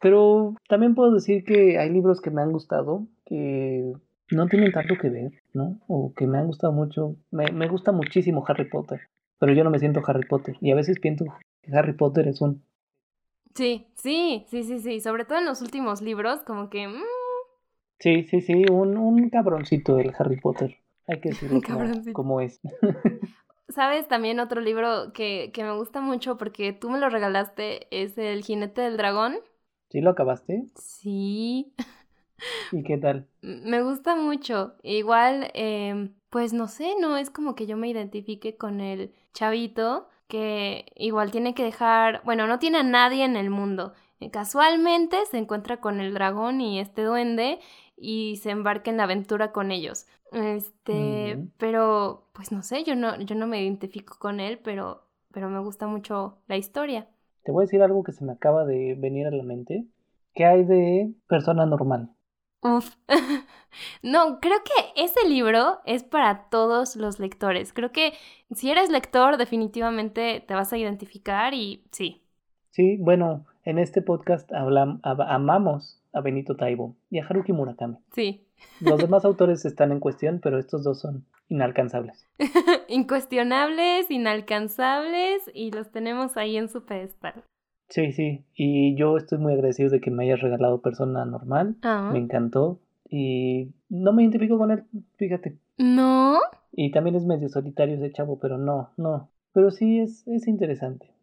Pero 0.00 0.54
también 0.68 0.94
puedo 0.94 1.14
decir 1.14 1.44
que 1.44 1.78
hay 1.78 1.90
libros 1.90 2.20
que 2.20 2.30
me 2.30 2.42
han 2.42 2.52
gustado, 2.52 3.06
que 3.24 3.94
no 4.30 4.46
tienen 4.48 4.70
tanto 4.70 4.96
que 5.00 5.08
ver, 5.08 5.32
¿no? 5.54 5.80
O 5.88 6.12
que 6.14 6.26
me 6.26 6.36
han 6.36 6.46
gustado 6.46 6.74
mucho. 6.74 7.16
Me, 7.30 7.50
me 7.52 7.68
gusta 7.68 7.90
muchísimo 7.90 8.44
Harry 8.46 8.68
Potter 8.68 9.00
pero 9.38 9.52
yo 9.52 9.64
no 9.64 9.70
me 9.70 9.78
siento 9.78 10.02
Harry 10.06 10.26
Potter. 10.26 10.56
Y 10.60 10.70
a 10.70 10.74
veces 10.74 10.98
pienso 11.00 11.24
que 11.62 11.76
Harry 11.76 11.92
Potter 11.92 12.28
es 12.28 12.40
un... 12.40 12.62
Sí, 13.54 13.86
sí, 13.94 14.44
sí, 14.48 14.64
sí, 14.64 14.80
sí. 14.80 15.00
Sobre 15.00 15.24
todo 15.24 15.38
en 15.38 15.46
los 15.46 15.62
últimos 15.62 16.02
libros, 16.02 16.42
como 16.42 16.70
que... 16.70 16.88
Mm. 16.88 17.02
Sí, 17.98 18.24
sí, 18.24 18.40
sí, 18.40 18.64
un, 18.70 18.96
un 18.96 19.30
cabroncito 19.30 19.98
el 19.98 20.12
Harry 20.18 20.40
Potter. 20.40 20.76
Hay 21.06 21.20
que 21.20 21.28
decirlo 21.30 21.60
como, 22.12 22.40
es. 22.40 22.60
¿Sabes? 23.68 24.08
También 24.08 24.40
otro 24.40 24.60
libro 24.60 25.12
que, 25.12 25.50
que 25.52 25.64
me 25.64 25.74
gusta 25.76 26.00
mucho 26.00 26.36
porque 26.36 26.72
tú 26.72 26.90
me 26.90 26.98
lo 26.98 27.08
regalaste 27.08 27.86
es 27.90 28.18
El 28.18 28.42
jinete 28.42 28.82
del 28.82 28.96
dragón. 28.96 29.36
¿Sí 29.90 30.00
lo 30.00 30.10
acabaste? 30.10 30.66
Sí. 30.76 31.72
¿Y 32.72 32.82
qué 32.82 32.98
tal? 32.98 33.28
Me 33.40 33.82
gusta 33.82 34.16
mucho. 34.16 34.74
Igual, 34.82 35.50
eh, 35.54 36.10
pues 36.34 36.52
no 36.52 36.66
sé, 36.66 36.96
no 37.00 37.16
es 37.16 37.30
como 37.30 37.54
que 37.54 37.64
yo 37.64 37.76
me 37.76 37.88
identifique 37.88 38.56
con 38.56 38.80
el 38.80 39.12
chavito 39.34 40.08
que 40.26 40.86
igual 40.96 41.30
tiene 41.30 41.54
que 41.54 41.62
dejar, 41.62 42.22
bueno, 42.24 42.48
no 42.48 42.58
tiene 42.58 42.78
a 42.78 42.82
nadie 42.82 43.24
en 43.24 43.36
el 43.36 43.50
mundo. 43.50 43.92
Eh, 44.18 44.32
casualmente 44.32 45.16
se 45.30 45.38
encuentra 45.38 45.80
con 45.80 46.00
el 46.00 46.12
dragón 46.12 46.60
y 46.60 46.80
este 46.80 47.04
duende 47.04 47.60
y 47.96 48.34
se 48.42 48.50
embarca 48.50 48.90
en 48.90 48.96
la 48.96 49.04
aventura 49.04 49.52
con 49.52 49.70
ellos. 49.70 50.08
Este, 50.32 51.38
pero 51.56 52.26
pues 52.32 52.50
no 52.50 52.64
sé, 52.64 52.82
yo 52.82 52.96
no 52.96 53.16
yo 53.20 53.36
no 53.36 53.46
me 53.46 53.62
identifico 53.62 54.16
con 54.18 54.40
él, 54.40 54.58
pero 54.58 55.04
pero 55.30 55.48
me 55.48 55.60
gusta 55.60 55.86
mucho 55.86 56.38
la 56.48 56.56
historia. 56.56 57.06
Te 57.44 57.52
voy 57.52 57.62
a 57.62 57.66
decir 57.66 57.80
algo 57.80 58.02
que 58.02 58.10
se 58.10 58.24
me 58.24 58.32
acaba 58.32 58.64
de 58.64 58.96
venir 58.98 59.28
a 59.28 59.30
la 59.30 59.44
mente. 59.44 59.86
¿Qué 60.34 60.46
hay 60.46 60.64
de 60.64 61.14
persona 61.28 61.64
normal? 61.64 62.10
Uf. 62.64 62.96
no, 64.02 64.40
creo 64.40 64.58
que 64.64 65.02
ese 65.02 65.28
libro 65.28 65.80
es 65.84 66.02
para 66.02 66.48
todos 66.48 66.96
los 66.96 67.18
lectores. 67.18 67.74
Creo 67.74 67.92
que 67.92 68.14
si 68.54 68.70
eres 68.70 68.88
lector, 68.88 69.36
definitivamente 69.36 70.42
te 70.46 70.54
vas 70.54 70.72
a 70.72 70.78
identificar 70.78 71.52
y 71.52 71.84
sí. 71.92 72.22
Sí, 72.70 72.96
bueno, 72.96 73.44
en 73.64 73.78
este 73.78 74.00
podcast 74.00 74.50
hablamos, 74.52 75.00
amamos 75.04 76.02
a 76.14 76.22
Benito 76.22 76.56
Taibo 76.56 76.96
y 77.10 77.18
a 77.18 77.26
Haruki 77.26 77.52
Murakami. 77.52 77.98
Sí. 78.14 78.46
Los 78.80 78.98
demás 78.98 79.24
autores 79.26 79.66
están 79.66 79.92
en 79.92 80.00
cuestión, 80.00 80.40
pero 80.42 80.58
estos 80.58 80.84
dos 80.84 81.00
son 81.00 81.26
inalcanzables. 81.48 82.26
Incuestionables, 82.88 84.10
inalcanzables 84.10 85.50
y 85.52 85.70
los 85.70 85.90
tenemos 85.90 86.38
ahí 86.38 86.56
en 86.56 86.70
su 86.70 86.86
pedestal. 86.86 87.44
Sí, 87.94 88.10
sí, 88.10 88.44
y 88.56 88.96
yo 88.96 89.16
estoy 89.16 89.38
muy 89.38 89.52
agradecido 89.52 89.88
de 89.88 90.00
que 90.00 90.10
me 90.10 90.24
hayas 90.24 90.40
regalado 90.40 90.80
Persona 90.80 91.24
Normal, 91.24 91.76
ah. 91.82 92.10
me 92.12 92.18
encantó 92.18 92.80
y 93.08 93.72
no 93.88 94.12
me 94.12 94.24
identifico 94.24 94.58
con 94.58 94.72
él, 94.72 94.82
fíjate. 95.16 95.60
¿No? 95.78 96.40
Y 96.72 96.90
también 96.90 97.14
es 97.14 97.24
medio 97.24 97.48
solitario 97.48 97.94
ese 97.94 98.10
chavo, 98.10 98.40
pero 98.40 98.58
no, 98.58 98.90
no, 98.96 99.30
pero 99.52 99.70
sí 99.70 100.00
es, 100.00 100.26
es 100.26 100.48
interesante. 100.48 101.14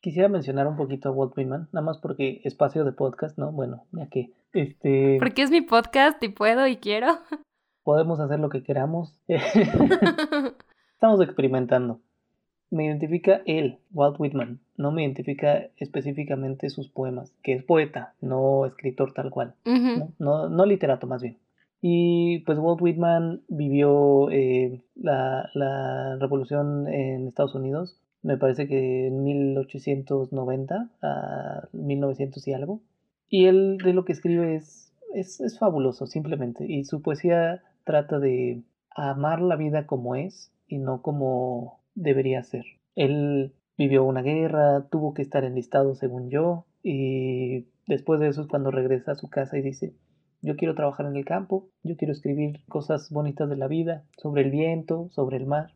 Quisiera 0.00 0.30
mencionar 0.30 0.66
un 0.66 0.78
poquito 0.78 1.10
a 1.10 1.12
Walt 1.12 1.36
Whitman, 1.36 1.68
nada 1.72 1.84
más 1.84 1.98
porque 1.98 2.40
espacio 2.44 2.86
de 2.86 2.92
podcast, 2.92 3.36
¿no? 3.36 3.52
Bueno, 3.52 3.84
ya 3.92 4.08
que 4.08 4.32
este... 4.54 5.18
Porque 5.18 5.42
es 5.42 5.50
mi 5.50 5.60
podcast 5.60 6.22
y 6.22 6.30
puedo 6.30 6.66
y 6.66 6.78
quiero. 6.78 7.08
Podemos 7.82 8.20
hacer 8.20 8.40
lo 8.40 8.48
que 8.48 8.62
queramos. 8.62 9.20
Estamos 10.94 11.20
experimentando 11.20 12.00
me 12.76 12.86
identifica 12.86 13.42
él, 13.46 13.78
Walt 13.92 14.20
Whitman, 14.20 14.60
no 14.76 14.92
me 14.92 15.02
identifica 15.02 15.68
específicamente 15.78 16.70
sus 16.70 16.88
poemas, 16.88 17.34
que 17.42 17.54
es 17.54 17.64
poeta, 17.64 18.14
no 18.20 18.66
escritor 18.66 19.12
tal 19.12 19.30
cual, 19.30 19.54
¿no? 19.64 20.48
¿no? 20.48 20.66
literato 20.66 21.06
más 21.06 21.22
bien. 21.22 21.38
Y 21.80 22.40
pues 22.40 22.58
Walt 22.58 22.80
Whitman 22.80 23.42
vivió 23.48 24.30
eh, 24.30 24.82
la, 24.94 25.50
la, 25.54 26.16
revolución 26.20 26.88
en 26.88 27.28
Estados 27.28 27.54
Unidos, 27.54 28.00
me 28.22 28.36
parece 28.36 28.66
que 28.66 29.06
en 29.08 29.22
1890 29.22 30.90
a 31.02 31.68
1900 31.72 32.48
y 32.48 32.52
algo. 32.52 32.80
Y 33.28 33.46
él 33.46 33.78
de 33.78 33.92
lo 33.92 34.04
que 34.04 34.12
escribe 34.12 34.56
es, 34.56 34.92
es, 35.14 35.40
es 35.40 35.58
fabuloso, 35.58 36.06
simplemente. 36.06 36.66
Y 36.66 36.84
su 36.84 37.02
poesía 37.02 37.62
trata 37.84 38.18
de 38.18 38.62
amar 38.90 39.40
la 39.40 39.56
vida 39.56 39.86
como 39.86 40.16
es 40.16 40.52
y 40.66 40.78
no 40.78 41.02
como 41.02 41.78
debería 41.96 42.44
ser. 42.44 42.64
Él 42.94 43.52
vivió 43.76 44.04
una 44.04 44.22
guerra, 44.22 44.86
tuvo 44.88 45.12
que 45.12 45.22
estar 45.22 45.42
enlistado 45.42 45.96
según 45.96 46.30
yo, 46.30 46.66
y 46.82 47.66
después 47.88 48.20
de 48.20 48.28
eso 48.28 48.42
es 48.42 48.46
cuando 48.46 48.70
regresa 48.70 49.12
a 49.12 49.16
su 49.16 49.28
casa 49.28 49.58
y 49.58 49.62
dice, 49.62 49.94
yo 50.40 50.54
quiero 50.54 50.76
trabajar 50.76 51.06
en 51.06 51.16
el 51.16 51.24
campo, 51.24 51.68
yo 51.82 51.96
quiero 51.96 52.12
escribir 52.12 52.60
cosas 52.68 53.10
bonitas 53.10 53.48
de 53.48 53.56
la 53.56 53.66
vida, 53.66 54.04
sobre 54.16 54.42
el 54.42 54.52
viento, 54.52 55.08
sobre 55.10 55.38
el 55.38 55.46
mar. 55.46 55.72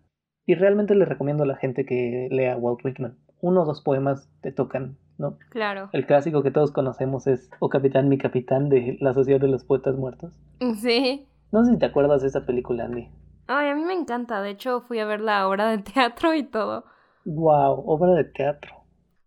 Y 0.47 0.55
realmente 0.55 0.95
le 0.95 1.05
recomiendo 1.05 1.43
a 1.43 1.47
la 1.47 1.57
gente 1.57 1.85
que 1.85 2.29
lea 2.31 2.57
Walt 2.57 2.85
Whitman. 2.85 3.19
Uno 3.41 3.63
o 3.63 3.65
dos 3.65 3.83
poemas 3.83 4.31
te 4.41 4.53
tocan 4.53 4.97
¿no? 5.21 5.37
Claro. 5.51 5.91
El 5.93 6.07
clásico 6.07 6.43
que 6.43 6.51
todos 6.51 6.73
conocemos 6.73 7.27
es 7.27 7.51
O 7.61 7.69
Capitán, 7.69 8.09
mi 8.09 8.19
capitán 8.19 8.69
de 8.69 8.97
la 9.01 9.15
Sociedad 9.15 9.41
de 9.41 9.49
los 9.49 9.65
Poetas 9.65 9.97
Muertos. 9.97 10.33
Sí. 10.81 11.27
No 11.53 11.65
sé 11.65 11.73
si 11.73 11.79
te 11.79 11.87
acuerdas 11.87 12.23
de 12.23 12.29
esa 12.29 12.47
película, 12.47 12.85
Andy. 12.85 13.09
Ay, 13.53 13.71
a 13.71 13.75
mí 13.75 13.83
me 13.83 13.95
encanta. 13.95 14.41
De 14.43 14.51
hecho, 14.51 14.83
fui 14.83 15.01
a 15.01 15.05
ver 15.05 15.21
la 15.21 15.49
obra 15.49 15.69
de 15.71 15.79
teatro 15.83 16.35
y 16.35 16.45
todo. 16.45 16.85
Wow, 17.25 17.83
obra 17.85 18.13
de 18.13 18.23
teatro. 18.23 18.71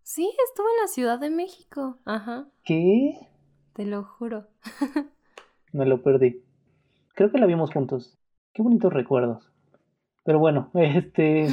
Sí, 0.02 0.34
estuve 0.48 0.66
en 0.66 0.80
la 0.80 0.88
Ciudad 0.88 1.18
de 1.18 1.28
México. 1.28 1.98
Ajá. 2.06 2.46
¿Qué? 2.64 3.28
Te 3.74 3.84
lo 3.84 4.02
juro. 4.02 4.46
Me 5.72 5.84
lo 5.84 6.02
perdí. 6.02 6.42
Creo 7.14 7.30
que 7.30 7.36
la 7.36 7.44
vimos 7.44 7.70
juntos. 7.70 8.18
Qué 8.54 8.62
bonitos 8.62 8.94
recuerdos. 8.94 9.52
Pero 10.24 10.38
bueno, 10.38 10.70
este... 10.74 11.48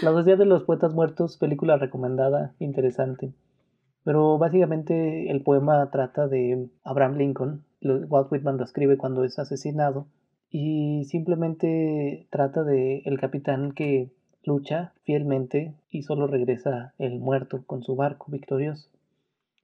La 0.00 0.12
Sociedad 0.12 0.38
de 0.38 0.46
los 0.46 0.62
Poetas 0.62 0.94
Muertos, 0.94 1.36
película 1.36 1.78
recomendada, 1.78 2.54
interesante. 2.60 3.34
Pero 4.04 4.38
básicamente 4.38 5.32
el 5.32 5.42
poema 5.42 5.90
trata 5.90 6.28
de 6.28 6.70
Abraham 6.84 7.16
Lincoln. 7.16 7.64
Walt 7.82 8.30
Whitman 8.30 8.56
lo 8.58 8.64
escribe 8.64 8.96
cuando 8.96 9.24
es 9.24 9.36
asesinado. 9.40 10.06
Y 10.56 11.02
simplemente 11.06 12.28
trata 12.30 12.62
de 12.62 13.02
el 13.06 13.18
capitán 13.18 13.72
que 13.72 14.12
lucha 14.44 14.92
fielmente 15.02 15.74
y 15.90 16.02
solo 16.02 16.28
regresa 16.28 16.94
el 16.98 17.18
muerto 17.18 17.64
con 17.66 17.82
su 17.82 17.96
barco 17.96 18.30
victorioso. 18.30 18.88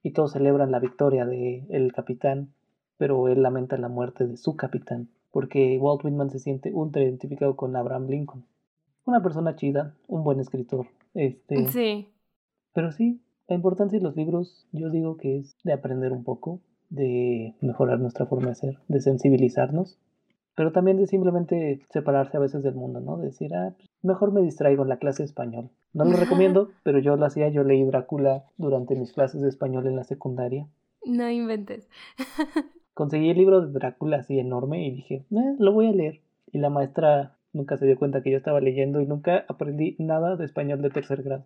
Y 0.03 0.11
todos 0.11 0.33
celebran 0.33 0.69
la 0.69 0.79
victoria 0.79 1.25
del 1.25 1.63
el 1.69 1.93
capitán, 1.93 2.49
pero 2.97 3.29
él 3.29 3.41
lamenta 3.41 3.77
la 3.77 3.87
muerte 3.87 4.27
de 4.27 4.35
su 4.35 4.57
capitán, 4.57 5.07
porque 5.31 5.77
Walt 5.79 6.03
Whitman 6.03 6.29
se 6.29 6.39
siente 6.39 6.73
ultra 6.73 7.03
identificado 7.03 7.55
con 7.55 7.73
Abraham 7.77 8.09
Lincoln. 8.09 8.43
Una 9.05 9.23
persona 9.23 9.55
chida, 9.55 9.95
un 10.09 10.25
buen 10.25 10.41
escritor. 10.41 10.87
Este, 11.13 11.67
Sí. 11.67 12.09
pero 12.73 12.91
sí, 12.91 13.21
la 13.47 13.55
importancia 13.55 13.97
de 13.97 14.03
los 14.03 14.17
libros 14.17 14.67
yo 14.73 14.89
digo 14.89 15.15
que 15.15 15.37
es 15.37 15.55
de 15.63 15.71
aprender 15.71 16.11
un 16.11 16.25
poco, 16.25 16.59
de 16.89 17.55
mejorar 17.61 18.01
nuestra 18.01 18.25
forma 18.25 18.49
de 18.49 18.55
ser, 18.55 18.77
de 18.89 18.99
sensibilizarnos, 18.99 19.97
pero 20.55 20.71
también 20.71 20.97
de 20.97 21.07
simplemente 21.07 21.81
separarse 21.89 22.37
a 22.37 22.39
veces 22.41 22.63
del 22.63 22.75
mundo, 22.75 22.99
¿no? 22.99 23.17
De 23.17 23.27
decir, 23.27 23.53
ah, 23.55 23.73
pues, 23.75 23.89
mejor 24.01 24.31
me 24.31 24.41
distraigo 24.41 24.83
en 24.83 24.89
la 24.89 24.97
clase 24.97 25.23
de 25.23 25.27
español. 25.27 25.69
No 25.93 26.05
lo 26.05 26.15
recomiendo, 26.17 26.69
pero 26.83 26.99
yo 26.99 27.15
lo 27.15 27.25
hacía, 27.25 27.49
yo 27.49 27.63
leí 27.63 27.83
Drácula 27.83 28.45
durante 28.57 28.95
mis 28.95 29.13
clases 29.13 29.41
de 29.41 29.49
español 29.49 29.87
en 29.87 29.95
la 29.95 30.03
secundaria. 30.03 30.67
No 31.05 31.29
inventes. 31.29 31.89
Conseguí 32.93 33.29
el 33.29 33.37
libro 33.37 33.61
de 33.61 33.71
Drácula 33.71 34.17
así 34.17 34.39
enorme 34.39 34.85
y 34.85 34.91
dije, 34.91 35.25
eh, 35.31 35.55
lo 35.57 35.73
voy 35.73 35.87
a 35.87 35.93
leer. 35.93 36.21
Y 36.51 36.59
la 36.59 36.69
maestra 36.69 37.37
nunca 37.53 37.77
se 37.77 37.85
dio 37.85 37.97
cuenta 37.97 38.21
que 38.21 38.31
yo 38.31 38.37
estaba 38.37 38.59
leyendo 38.59 39.01
y 39.01 39.07
nunca 39.07 39.45
aprendí 39.47 39.95
nada 39.99 40.35
de 40.35 40.45
español 40.45 40.81
de 40.81 40.89
tercer 40.89 41.23
grado. 41.23 41.45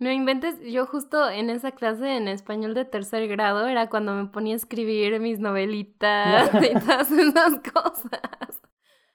No 0.00 0.10
inventes, 0.10 0.58
yo 0.62 0.86
justo 0.86 1.28
en 1.28 1.50
esa 1.50 1.72
clase 1.72 2.16
en 2.16 2.26
español 2.26 2.72
de 2.72 2.86
tercer 2.86 3.28
grado 3.28 3.68
era 3.68 3.90
cuando 3.90 4.14
me 4.14 4.24
ponía 4.28 4.54
a 4.54 4.56
escribir 4.56 5.20
mis 5.20 5.40
novelitas 5.40 6.50
y 6.54 6.72
todas 6.72 7.12
esas 7.12 7.60
cosas. 7.60 8.62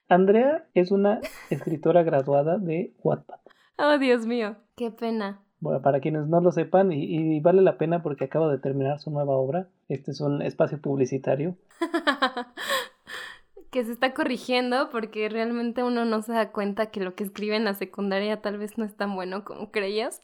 Andrea 0.07 0.67
es 0.75 0.91
una 0.91 1.21
escritora 1.49 2.03
graduada 2.03 2.59
de 2.59 2.93
Wattpad. 2.99 3.39
Oh, 3.79 3.97
Dios 3.97 4.27
mío, 4.27 4.57
qué 4.75 4.91
pena. 4.91 5.41
Bueno, 5.59 5.81
para 5.81 5.99
quienes 6.01 6.27
no 6.27 6.39
lo 6.39 6.51
sepan, 6.51 6.91
y, 6.91 7.03
y 7.05 7.39
vale 7.39 7.63
la 7.63 7.79
pena 7.79 8.03
porque 8.03 8.25
acaba 8.25 8.51
de 8.51 8.59
terminar 8.59 8.99
su 8.99 9.09
nueva 9.09 9.35
obra. 9.35 9.67
Este 9.89 10.11
es 10.11 10.21
un 10.21 10.43
espacio 10.43 10.79
publicitario. 10.79 11.57
que 13.71 13.83
se 13.83 13.91
está 13.91 14.13
corrigiendo 14.13 14.91
porque 14.91 15.29
realmente 15.29 15.81
uno 15.81 16.05
no 16.05 16.21
se 16.21 16.33
da 16.33 16.51
cuenta 16.51 16.91
que 16.91 16.99
lo 16.99 17.15
que 17.15 17.23
escribe 17.23 17.55
en 17.55 17.65
la 17.65 17.73
secundaria 17.73 18.39
tal 18.39 18.59
vez 18.59 18.77
no 18.77 18.85
es 18.85 18.95
tan 18.95 19.15
bueno 19.15 19.43
como 19.43 19.71
creías. 19.71 20.21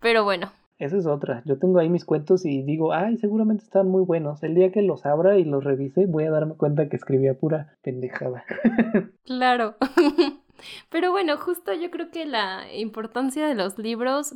Pero 0.00 0.24
bueno, 0.24 0.52
Esa 0.78 0.96
es 0.96 1.06
otra. 1.06 1.42
Yo 1.44 1.58
tengo 1.58 1.78
ahí 1.80 1.88
mis 1.88 2.04
cuentos 2.04 2.44
y 2.44 2.62
digo, 2.62 2.92
ay, 2.92 3.18
seguramente 3.18 3.64
están 3.64 3.88
muy 3.88 4.04
buenos. 4.04 4.42
El 4.44 4.54
día 4.54 4.70
que 4.72 4.82
los 4.82 5.06
abra 5.06 5.36
y 5.38 5.44
los 5.44 5.64
revise, 5.64 6.06
voy 6.06 6.24
a 6.24 6.30
darme 6.30 6.54
cuenta 6.56 6.88
que 6.88 6.96
escribía 6.96 7.34
pura 7.38 7.76
pendejada. 7.82 8.44
claro. 9.24 9.76
Pero 10.90 11.12
bueno, 11.12 11.36
justo 11.36 11.72
yo 11.74 11.90
creo 11.90 12.10
que 12.10 12.26
la 12.26 12.72
importancia 12.74 13.46
de 13.46 13.54
los 13.54 13.78
libros, 13.78 14.34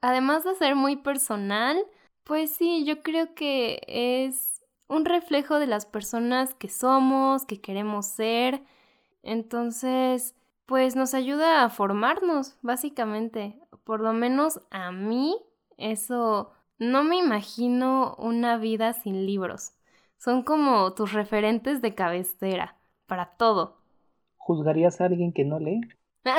además 0.00 0.44
de 0.44 0.54
ser 0.56 0.74
muy 0.76 0.96
personal, 0.96 1.78
pues 2.24 2.50
sí, 2.52 2.84
yo 2.84 3.02
creo 3.02 3.34
que 3.34 3.80
es 3.88 4.62
un 4.88 5.04
reflejo 5.04 5.58
de 5.58 5.66
las 5.66 5.86
personas 5.86 6.54
que 6.54 6.68
somos, 6.68 7.44
que 7.46 7.60
queremos 7.60 8.06
ser. 8.06 8.62
Entonces, 9.22 10.34
pues 10.66 10.96
nos 10.96 11.14
ayuda 11.14 11.64
a 11.64 11.70
formarnos, 11.70 12.56
básicamente. 12.62 13.58
Por 13.86 14.00
lo 14.00 14.12
menos 14.12 14.60
a 14.70 14.90
mí, 14.90 15.36
eso 15.78 16.50
no 16.76 17.04
me 17.04 17.18
imagino 17.18 18.16
una 18.18 18.56
vida 18.56 18.92
sin 18.92 19.26
libros. 19.26 19.74
Son 20.18 20.42
como 20.42 20.92
tus 20.94 21.12
referentes 21.12 21.82
de 21.82 21.94
cabecera, 21.94 22.76
para 23.06 23.36
todo. 23.36 23.76
¿Juzgarías 24.38 25.00
a 25.00 25.04
alguien 25.04 25.32
que 25.32 25.44
no 25.44 25.60
lee? 25.60 25.82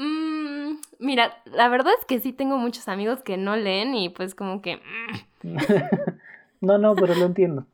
Mm, 0.00 0.78
mira, 1.00 1.42
la 1.44 1.68
verdad 1.68 1.92
es 1.98 2.04
que 2.04 2.20
sí 2.20 2.32
tengo 2.32 2.56
muchos 2.56 2.86
amigos 2.86 3.20
que 3.24 3.36
no 3.36 3.56
leen 3.56 3.96
y 3.96 4.10
pues 4.10 4.36
como 4.36 4.62
que... 4.62 4.76
mm, 4.76 5.56
no, 6.60 6.78
no, 6.78 6.94
pero 6.94 7.16
lo 7.16 7.24
entiendo. 7.24 7.66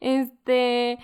Este, 0.00 0.98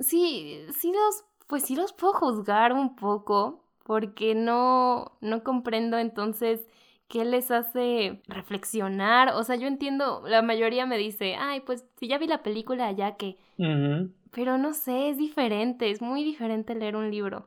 sí, 0.00 0.66
sí 0.76 0.92
los, 0.92 1.24
pues 1.46 1.62
sí 1.62 1.76
los 1.76 1.92
puedo 1.92 2.14
juzgar 2.14 2.72
un 2.72 2.96
poco, 2.96 3.59
porque 3.84 4.34
no, 4.34 5.12
no 5.20 5.42
comprendo 5.42 5.98
entonces 5.98 6.66
qué 7.08 7.24
les 7.24 7.50
hace 7.50 8.22
reflexionar. 8.28 9.30
O 9.34 9.42
sea, 9.42 9.56
yo 9.56 9.66
entiendo, 9.66 10.22
la 10.26 10.42
mayoría 10.42 10.86
me 10.86 10.96
dice, 10.96 11.34
ay, 11.38 11.60
pues 11.60 11.84
si 11.96 12.08
ya 12.08 12.18
vi 12.18 12.26
la 12.26 12.42
película, 12.42 12.90
ya 12.92 13.16
que... 13.16 13.36
Pero 14.32 14.58
no 14.58 14.74
sé, 14.74 15.08
es 15.10 15.18
diferente, 15.18 15.90
es 15.90 16.00
muy 16.00 16.22
diferente 16.22 16.74
leer 16.76 16.94
un 16.94 17.10
libro. 17.10 17.46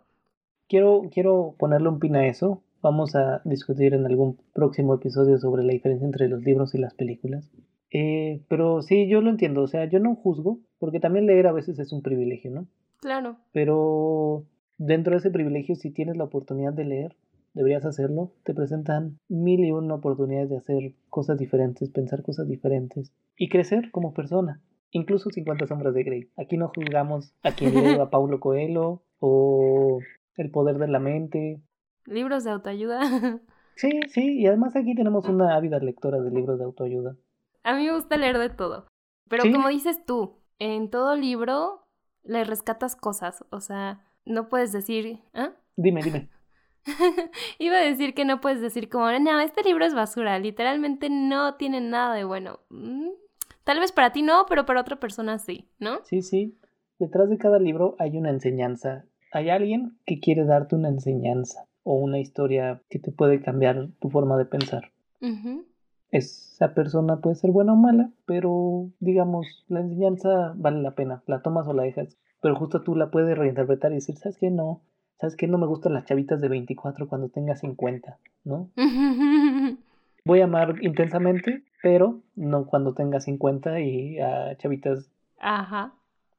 Quiero, 0.68 1.04
quiero 1.12 1.56
ponerle 1.58 1.88
un 1.88 2.00
pin 2.00 2.16
a 2.18 2.28
eso. 2.28 2.62
Vamos 2.82 3.16
a 3.16 3.42
discutir 3.46 3.94
en 3.94 4.06
algún 4.06 4.38
próximo 4.54 4.94
episodio 4.96 5.38
sobre 5.38 5.64
la 5.64 5.72
diferencia 5.72 6.06
entre 6.06 6.28
los 6.28 6.44
libros 6.44 6.76
y 6.76 6.80
las 6.80 6.94
películas. 6.94 7.50
Eh, 7.90 8.42
pero 8.50 8.82
sí, 8.82 9.08
yo 9.08 9.22
lo 9.22 9.30
entiendo. 9.30 9.62
O 9.62 9.68
sea, 9.68 9.86
yo 9.86 10.00
no 10.00 10.16
juzgo, 10.16 10.60
porque 10.78 11.00
también 11.00 11.26
leer 11.26 11.48
a 11.48 11.54
veces 11.54 11.80
es 11.80 11.94
un 11.94 12.02
privilegio, 12.02 12.52
¿no? 12.52 12.68
Claro. 13.00 13.38
Pero 13.54 14.44
dentro 14.78 15.12
de 15.12 15.18
ese 15.20 15.32
privilegio, 15.32 15.76
si 15.76 15.92
tienes 15.92 16.18
la 16.18 16.24
oportunidad 16.26 16.74
de 16.74 16.86
leer, 16.86 17.16
deberías 17.54 17.86
hacerlo. 17.86 18.32
Te 18.44 18.54
presentan 18.54 19.20
mil 19.30 19.64
y 19.64 19.72
una 19.72 19.96
oportunidades 19.96 20.50
de 20.50 20.58
hacer 20.58 20.96
cosas 21.10 21.38
diferentes, 21.38 21.90
pensar 21.90 22.24
cosas 22.24 22.48
diferentes 22.48 23.12
y 23.38 23.50
crecer 23.50 23.92
como 23.92 24.14
persona. 24.14 24.62
Incluso 24.92 25.30
50 25.32 25.66
sombras 25.68 25.94
de 25.96 26.04
Grey. 26.04 26.30
Aquí 26.38 26.56
no 26.58 26.72
juzgamos 26.76 27.34
a 27.44 27.52
quien 27.52 27.74
lee 27.74 28.00
a 28.00 28.10
Paulo 28.12 28.40
Coelho 28.40 29.02
o 29.20 30.00
El 30.36 30.52
poder 30.52 30.78
de 30.78 30.88
la 30.88 31.00
mente. 31.00 31.62
Libros 32.06 32.44
de 32.44 32.52
autoayuda. 32.52 33.00
Sí, 33.76 33.90
sí, 34.10 34.40
y 34.40 34.46
además 34.46 34.76
aquí 34.76 34.94
tenemos 34.94 35.28
una 35.28 35.56
ávida 35.56 35.80
lectora 35.80 36.20
de 36.22 36.30
libros 36.30 36.60
de 36.60 36.66
autoayuda. 36.66 37.16
A 37.64 37.76
mí 37.76 37.86
me 37.88 37.96
gusta 37.96 38.18
leer 38.18 38.38
de 38.38 38.52
todo. 38.52 38.86
Pero 39.28 39.42
Sí. 39.46 39.52
como 39.52 39.70
dices 39.70 40.06
tú, 40.06 40.36
en 40.60 40.92
todo 40.92 41.16
libro 41.16 41.88
le 42.22 42.44
rescatas 42.44 42.96
cosas. 42.96 43.44
O 43.50 43.62
sea, 43.62 44.06
no 44.26 44.50
puedes 44.50 44.72
decir... 44.72 45.20
¿ah? 45.34 45.52
Dime, 45.76 46.02
dime. 46.04 46.30
Iba 47.60 47.78
a 47.78 47.82
decir 47.82 48.14
que 48.14 48.26
no 48.26 48.42
puedes 48.42 48.62
decir 48.62 48.90
como, 48.90 49.12
no, 49.20 49.40
este 49.40 49.64
libro 49.64 49.86
es 49.86 49.94
basura. 49.94 50.38
Literalmente 50.40 51.10
no 51.10 51.56
tiene 51.56 51.82
nada 51.82 52.14
de 52.16 52.24
bueno. 52.24 52.60
Mm, 52.70 53.10
Tal 53.64 53.80
vez 53.80 53.92
para 53.92 54.12
ti 54.12 54.22
no, 54.22 54.46
pero 54.48 54.66
para 54.66 54.82
otra 54.82 54.98
persona 54.98 55.40
sí, 55.40 55.70
¿no? 55.80 56.00
Sí, 56.04 56.22
sí. 56.22 56.58
Detrás 57.00 57.30
de 57.30 57.38
cada 57.38 57.60
libro 57.60 57.96
hay 57.98 58.18
una 58.18 58.30
enseñanza. 58.30 59.06
Hay 59.32 59.50
alguien 59.50 59.98
que 60.06 60.20
quiere 60.20 60.46
darte 60.46 60.76
una 60.76 60.90
enseñanza 60.90 61.66
o 61.84 61.96
una 61.96 62.20
historia 62.20 62.82
que 62.90 63.00
te 63.00 63.12
puede 63.12 63.42
cambiar 63.42 63.88
tu 64.00 64.10
forma 64.10 64.38
de 64.38 64.46
pensar. 64.46 64.92
Esa 66.12 66.74
persona 66.74 67.22
puede 67.22 67.36
ser 67.36 67.52
buena 67.52 67.74
o 67.74 67.76
mala, 67.78 68.12
pero 68.26 68.90
digamos, 69.00 69.66
la 69.70 69.80
enseñanza 69.80 70.54
vale 70.56 70.82
la 70.82 70.96
pena. 70.96 71.24
La 71.26 71.42
tomas 71.42 71.66
o 71.68 71.74
la 71.74 71.84
dejas. 71.84 72.18
Pero 72.44 72.58
justo 72.58 72.82
tú 72.82 72.94
la 72.98 73.10
puedes 73.10 73.38
reinterpretar 73.38 73.94
y 73.94 73.96
decir, 73.96 74.18
¿sabes 74.18 74.38
qué? 74.38 74.52
No. 74.52 74.82
¿Sabes 75.18 75.38
qué? 75.38 75.48
No 75.48 75.58
me 75.58 75.66
gustan 75.66 75.94
las 75.94 76.04
chavitas 76.04 76.42
de 76.42 76.50
24 76.50 77.08
cuando 77.08 77.30
tenga 77.30 77.56
50, 77.56 78.18
¿no? 78.44 78.70
Voy 80.26 80.42
a 80.42 80.44
amar 80.44 80.76
intensamente, 80.82 81.64
pero 81.82 82.20
no 82.36 82.66
cuando 82.66 82.94
tenga 82.94 83.22
50 83.22 83.80
y 83.80 84.20
a 84.20 84.58
chavitas 84.58 85.10
Ajá. 85.40 85.94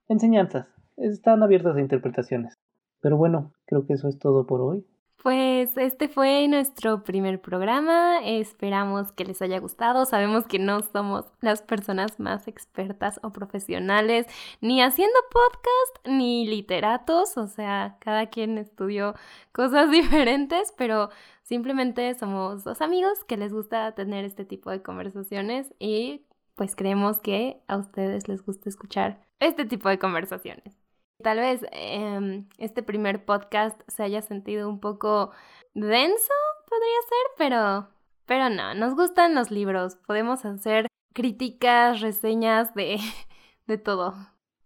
enseñanzas. 0.06 0.66
Están 0.98 1.42
abiertas 1.42 1.74
a 1.74 1.80
interpretaciones. 1.80 2.52
Pero 3.00 3.16
bueno, 3.16 3.52
creo 3.64 3.86
que 3.86 3.94
eso 3.94 4.06
es 4.08 4.18
todo 4.18 4.46
por 4.46 4.60
hoy. 4.60 4.84
Pues 5.24 5.74
este 5.78 6.08
fue 6.08 6.46
nuestro 6.48 7.02
primer 7.02 7.40
programa. 7.40 8.18
Esperamos 8.22 9.10
que 9.12 9.24
les 9.24 9.40
haya 9.40 9.58
gustado. 9.58 10.04
Sabemos 10.04 10.44
que 10.44 10.58
no 10.58 10.82
somos 10.82 11.24
las 11.40 11.62
personas 11.62 12.20
más 12.20 12.46
expertas 12.46 13.20
o 13.22 13.30
profesionales 13.30 14.26
ni 14.60 14.82
haciendo 14.82 15.18
podcast 15.30 16.06
ni 16.06 16.46
literatos. 16.46 17.38
O 17.38 17.46
sea, 17.46 17.96
cada 18.00 18.26
quien 18.26 18.58
estudió 18.58 19.14
cosas 19.52 19.90
diferentes, 19.90 20.74
pero 20.76 21.08
simplemente 21.42 22.12
somos 22.12 22.62
dos 22.62 22.82
amigos 22.82 23.24
que 23.24 23.38
les 23.38 23.50
gusta 23.50 23.92
tener 23.94 24.26
este 24.26 24.44
tipo 24.44 24.70
de 24.70 24.82
conversaciones 24.82 25.72
y 25.78 26.26
pues 26.54 26.76
creemos 26.76 27.18
que 27.20 27.62
a 27.66 27.78
ustedes 27.78 28.28
les 28.28 28.44
gusta 28.44 28.68
escuchar 28.68 29.22
este 29.40 29.64
tipo 29.64 29.88
de 29.88 29.98
conversaciones. 29.98 30.83
Tal 31.22 31.38
vez 31.38 31.64
em, 31.72 32.46
este 32.58 32.82
primer 32.82 33.24
podcast 33.24 33.80
se 33.88 34.02
haya 34.02 34.22
sentido 34.22 34.68
un 34.68 34.80
poco 34.80 35.30
denso, 35.74 36.32
podría 36.68 37.00
ser, 37.08 37.26
pero, 37.38 37.88
pero 38.26 38.50
no, 38.50 38.74
nos 38.74 38.94
gustan 38.94 39.34
los 39.34 39.50
libros, 39.50 39.96
podemos 40.06 40.44
hacer 40.44 40.86
críticas, 41.12 42.00
reseñas 42.00 42.74
de, 42.74 42.98
de 43.66 43.78
todo. 43.78 44.14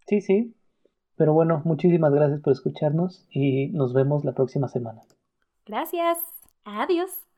Sí, 0.07 0.21
sí, 0.21 0.55
pero 1.15 1.33
bueno, 1.33 1.61
muchísimas 1.65 2.13
gracias 2.13 2.41
por 2.41 2.53
escucharnos 2.53 3.27
y 3.29 3.67
nos 3.67 3.93
vemos 3.93 4.25
la 4.25 4.33
próxima 4.33 4.67
semana. 4.67 5.01
Gracias, 5.65 6.17
adiós. 6.63 7.28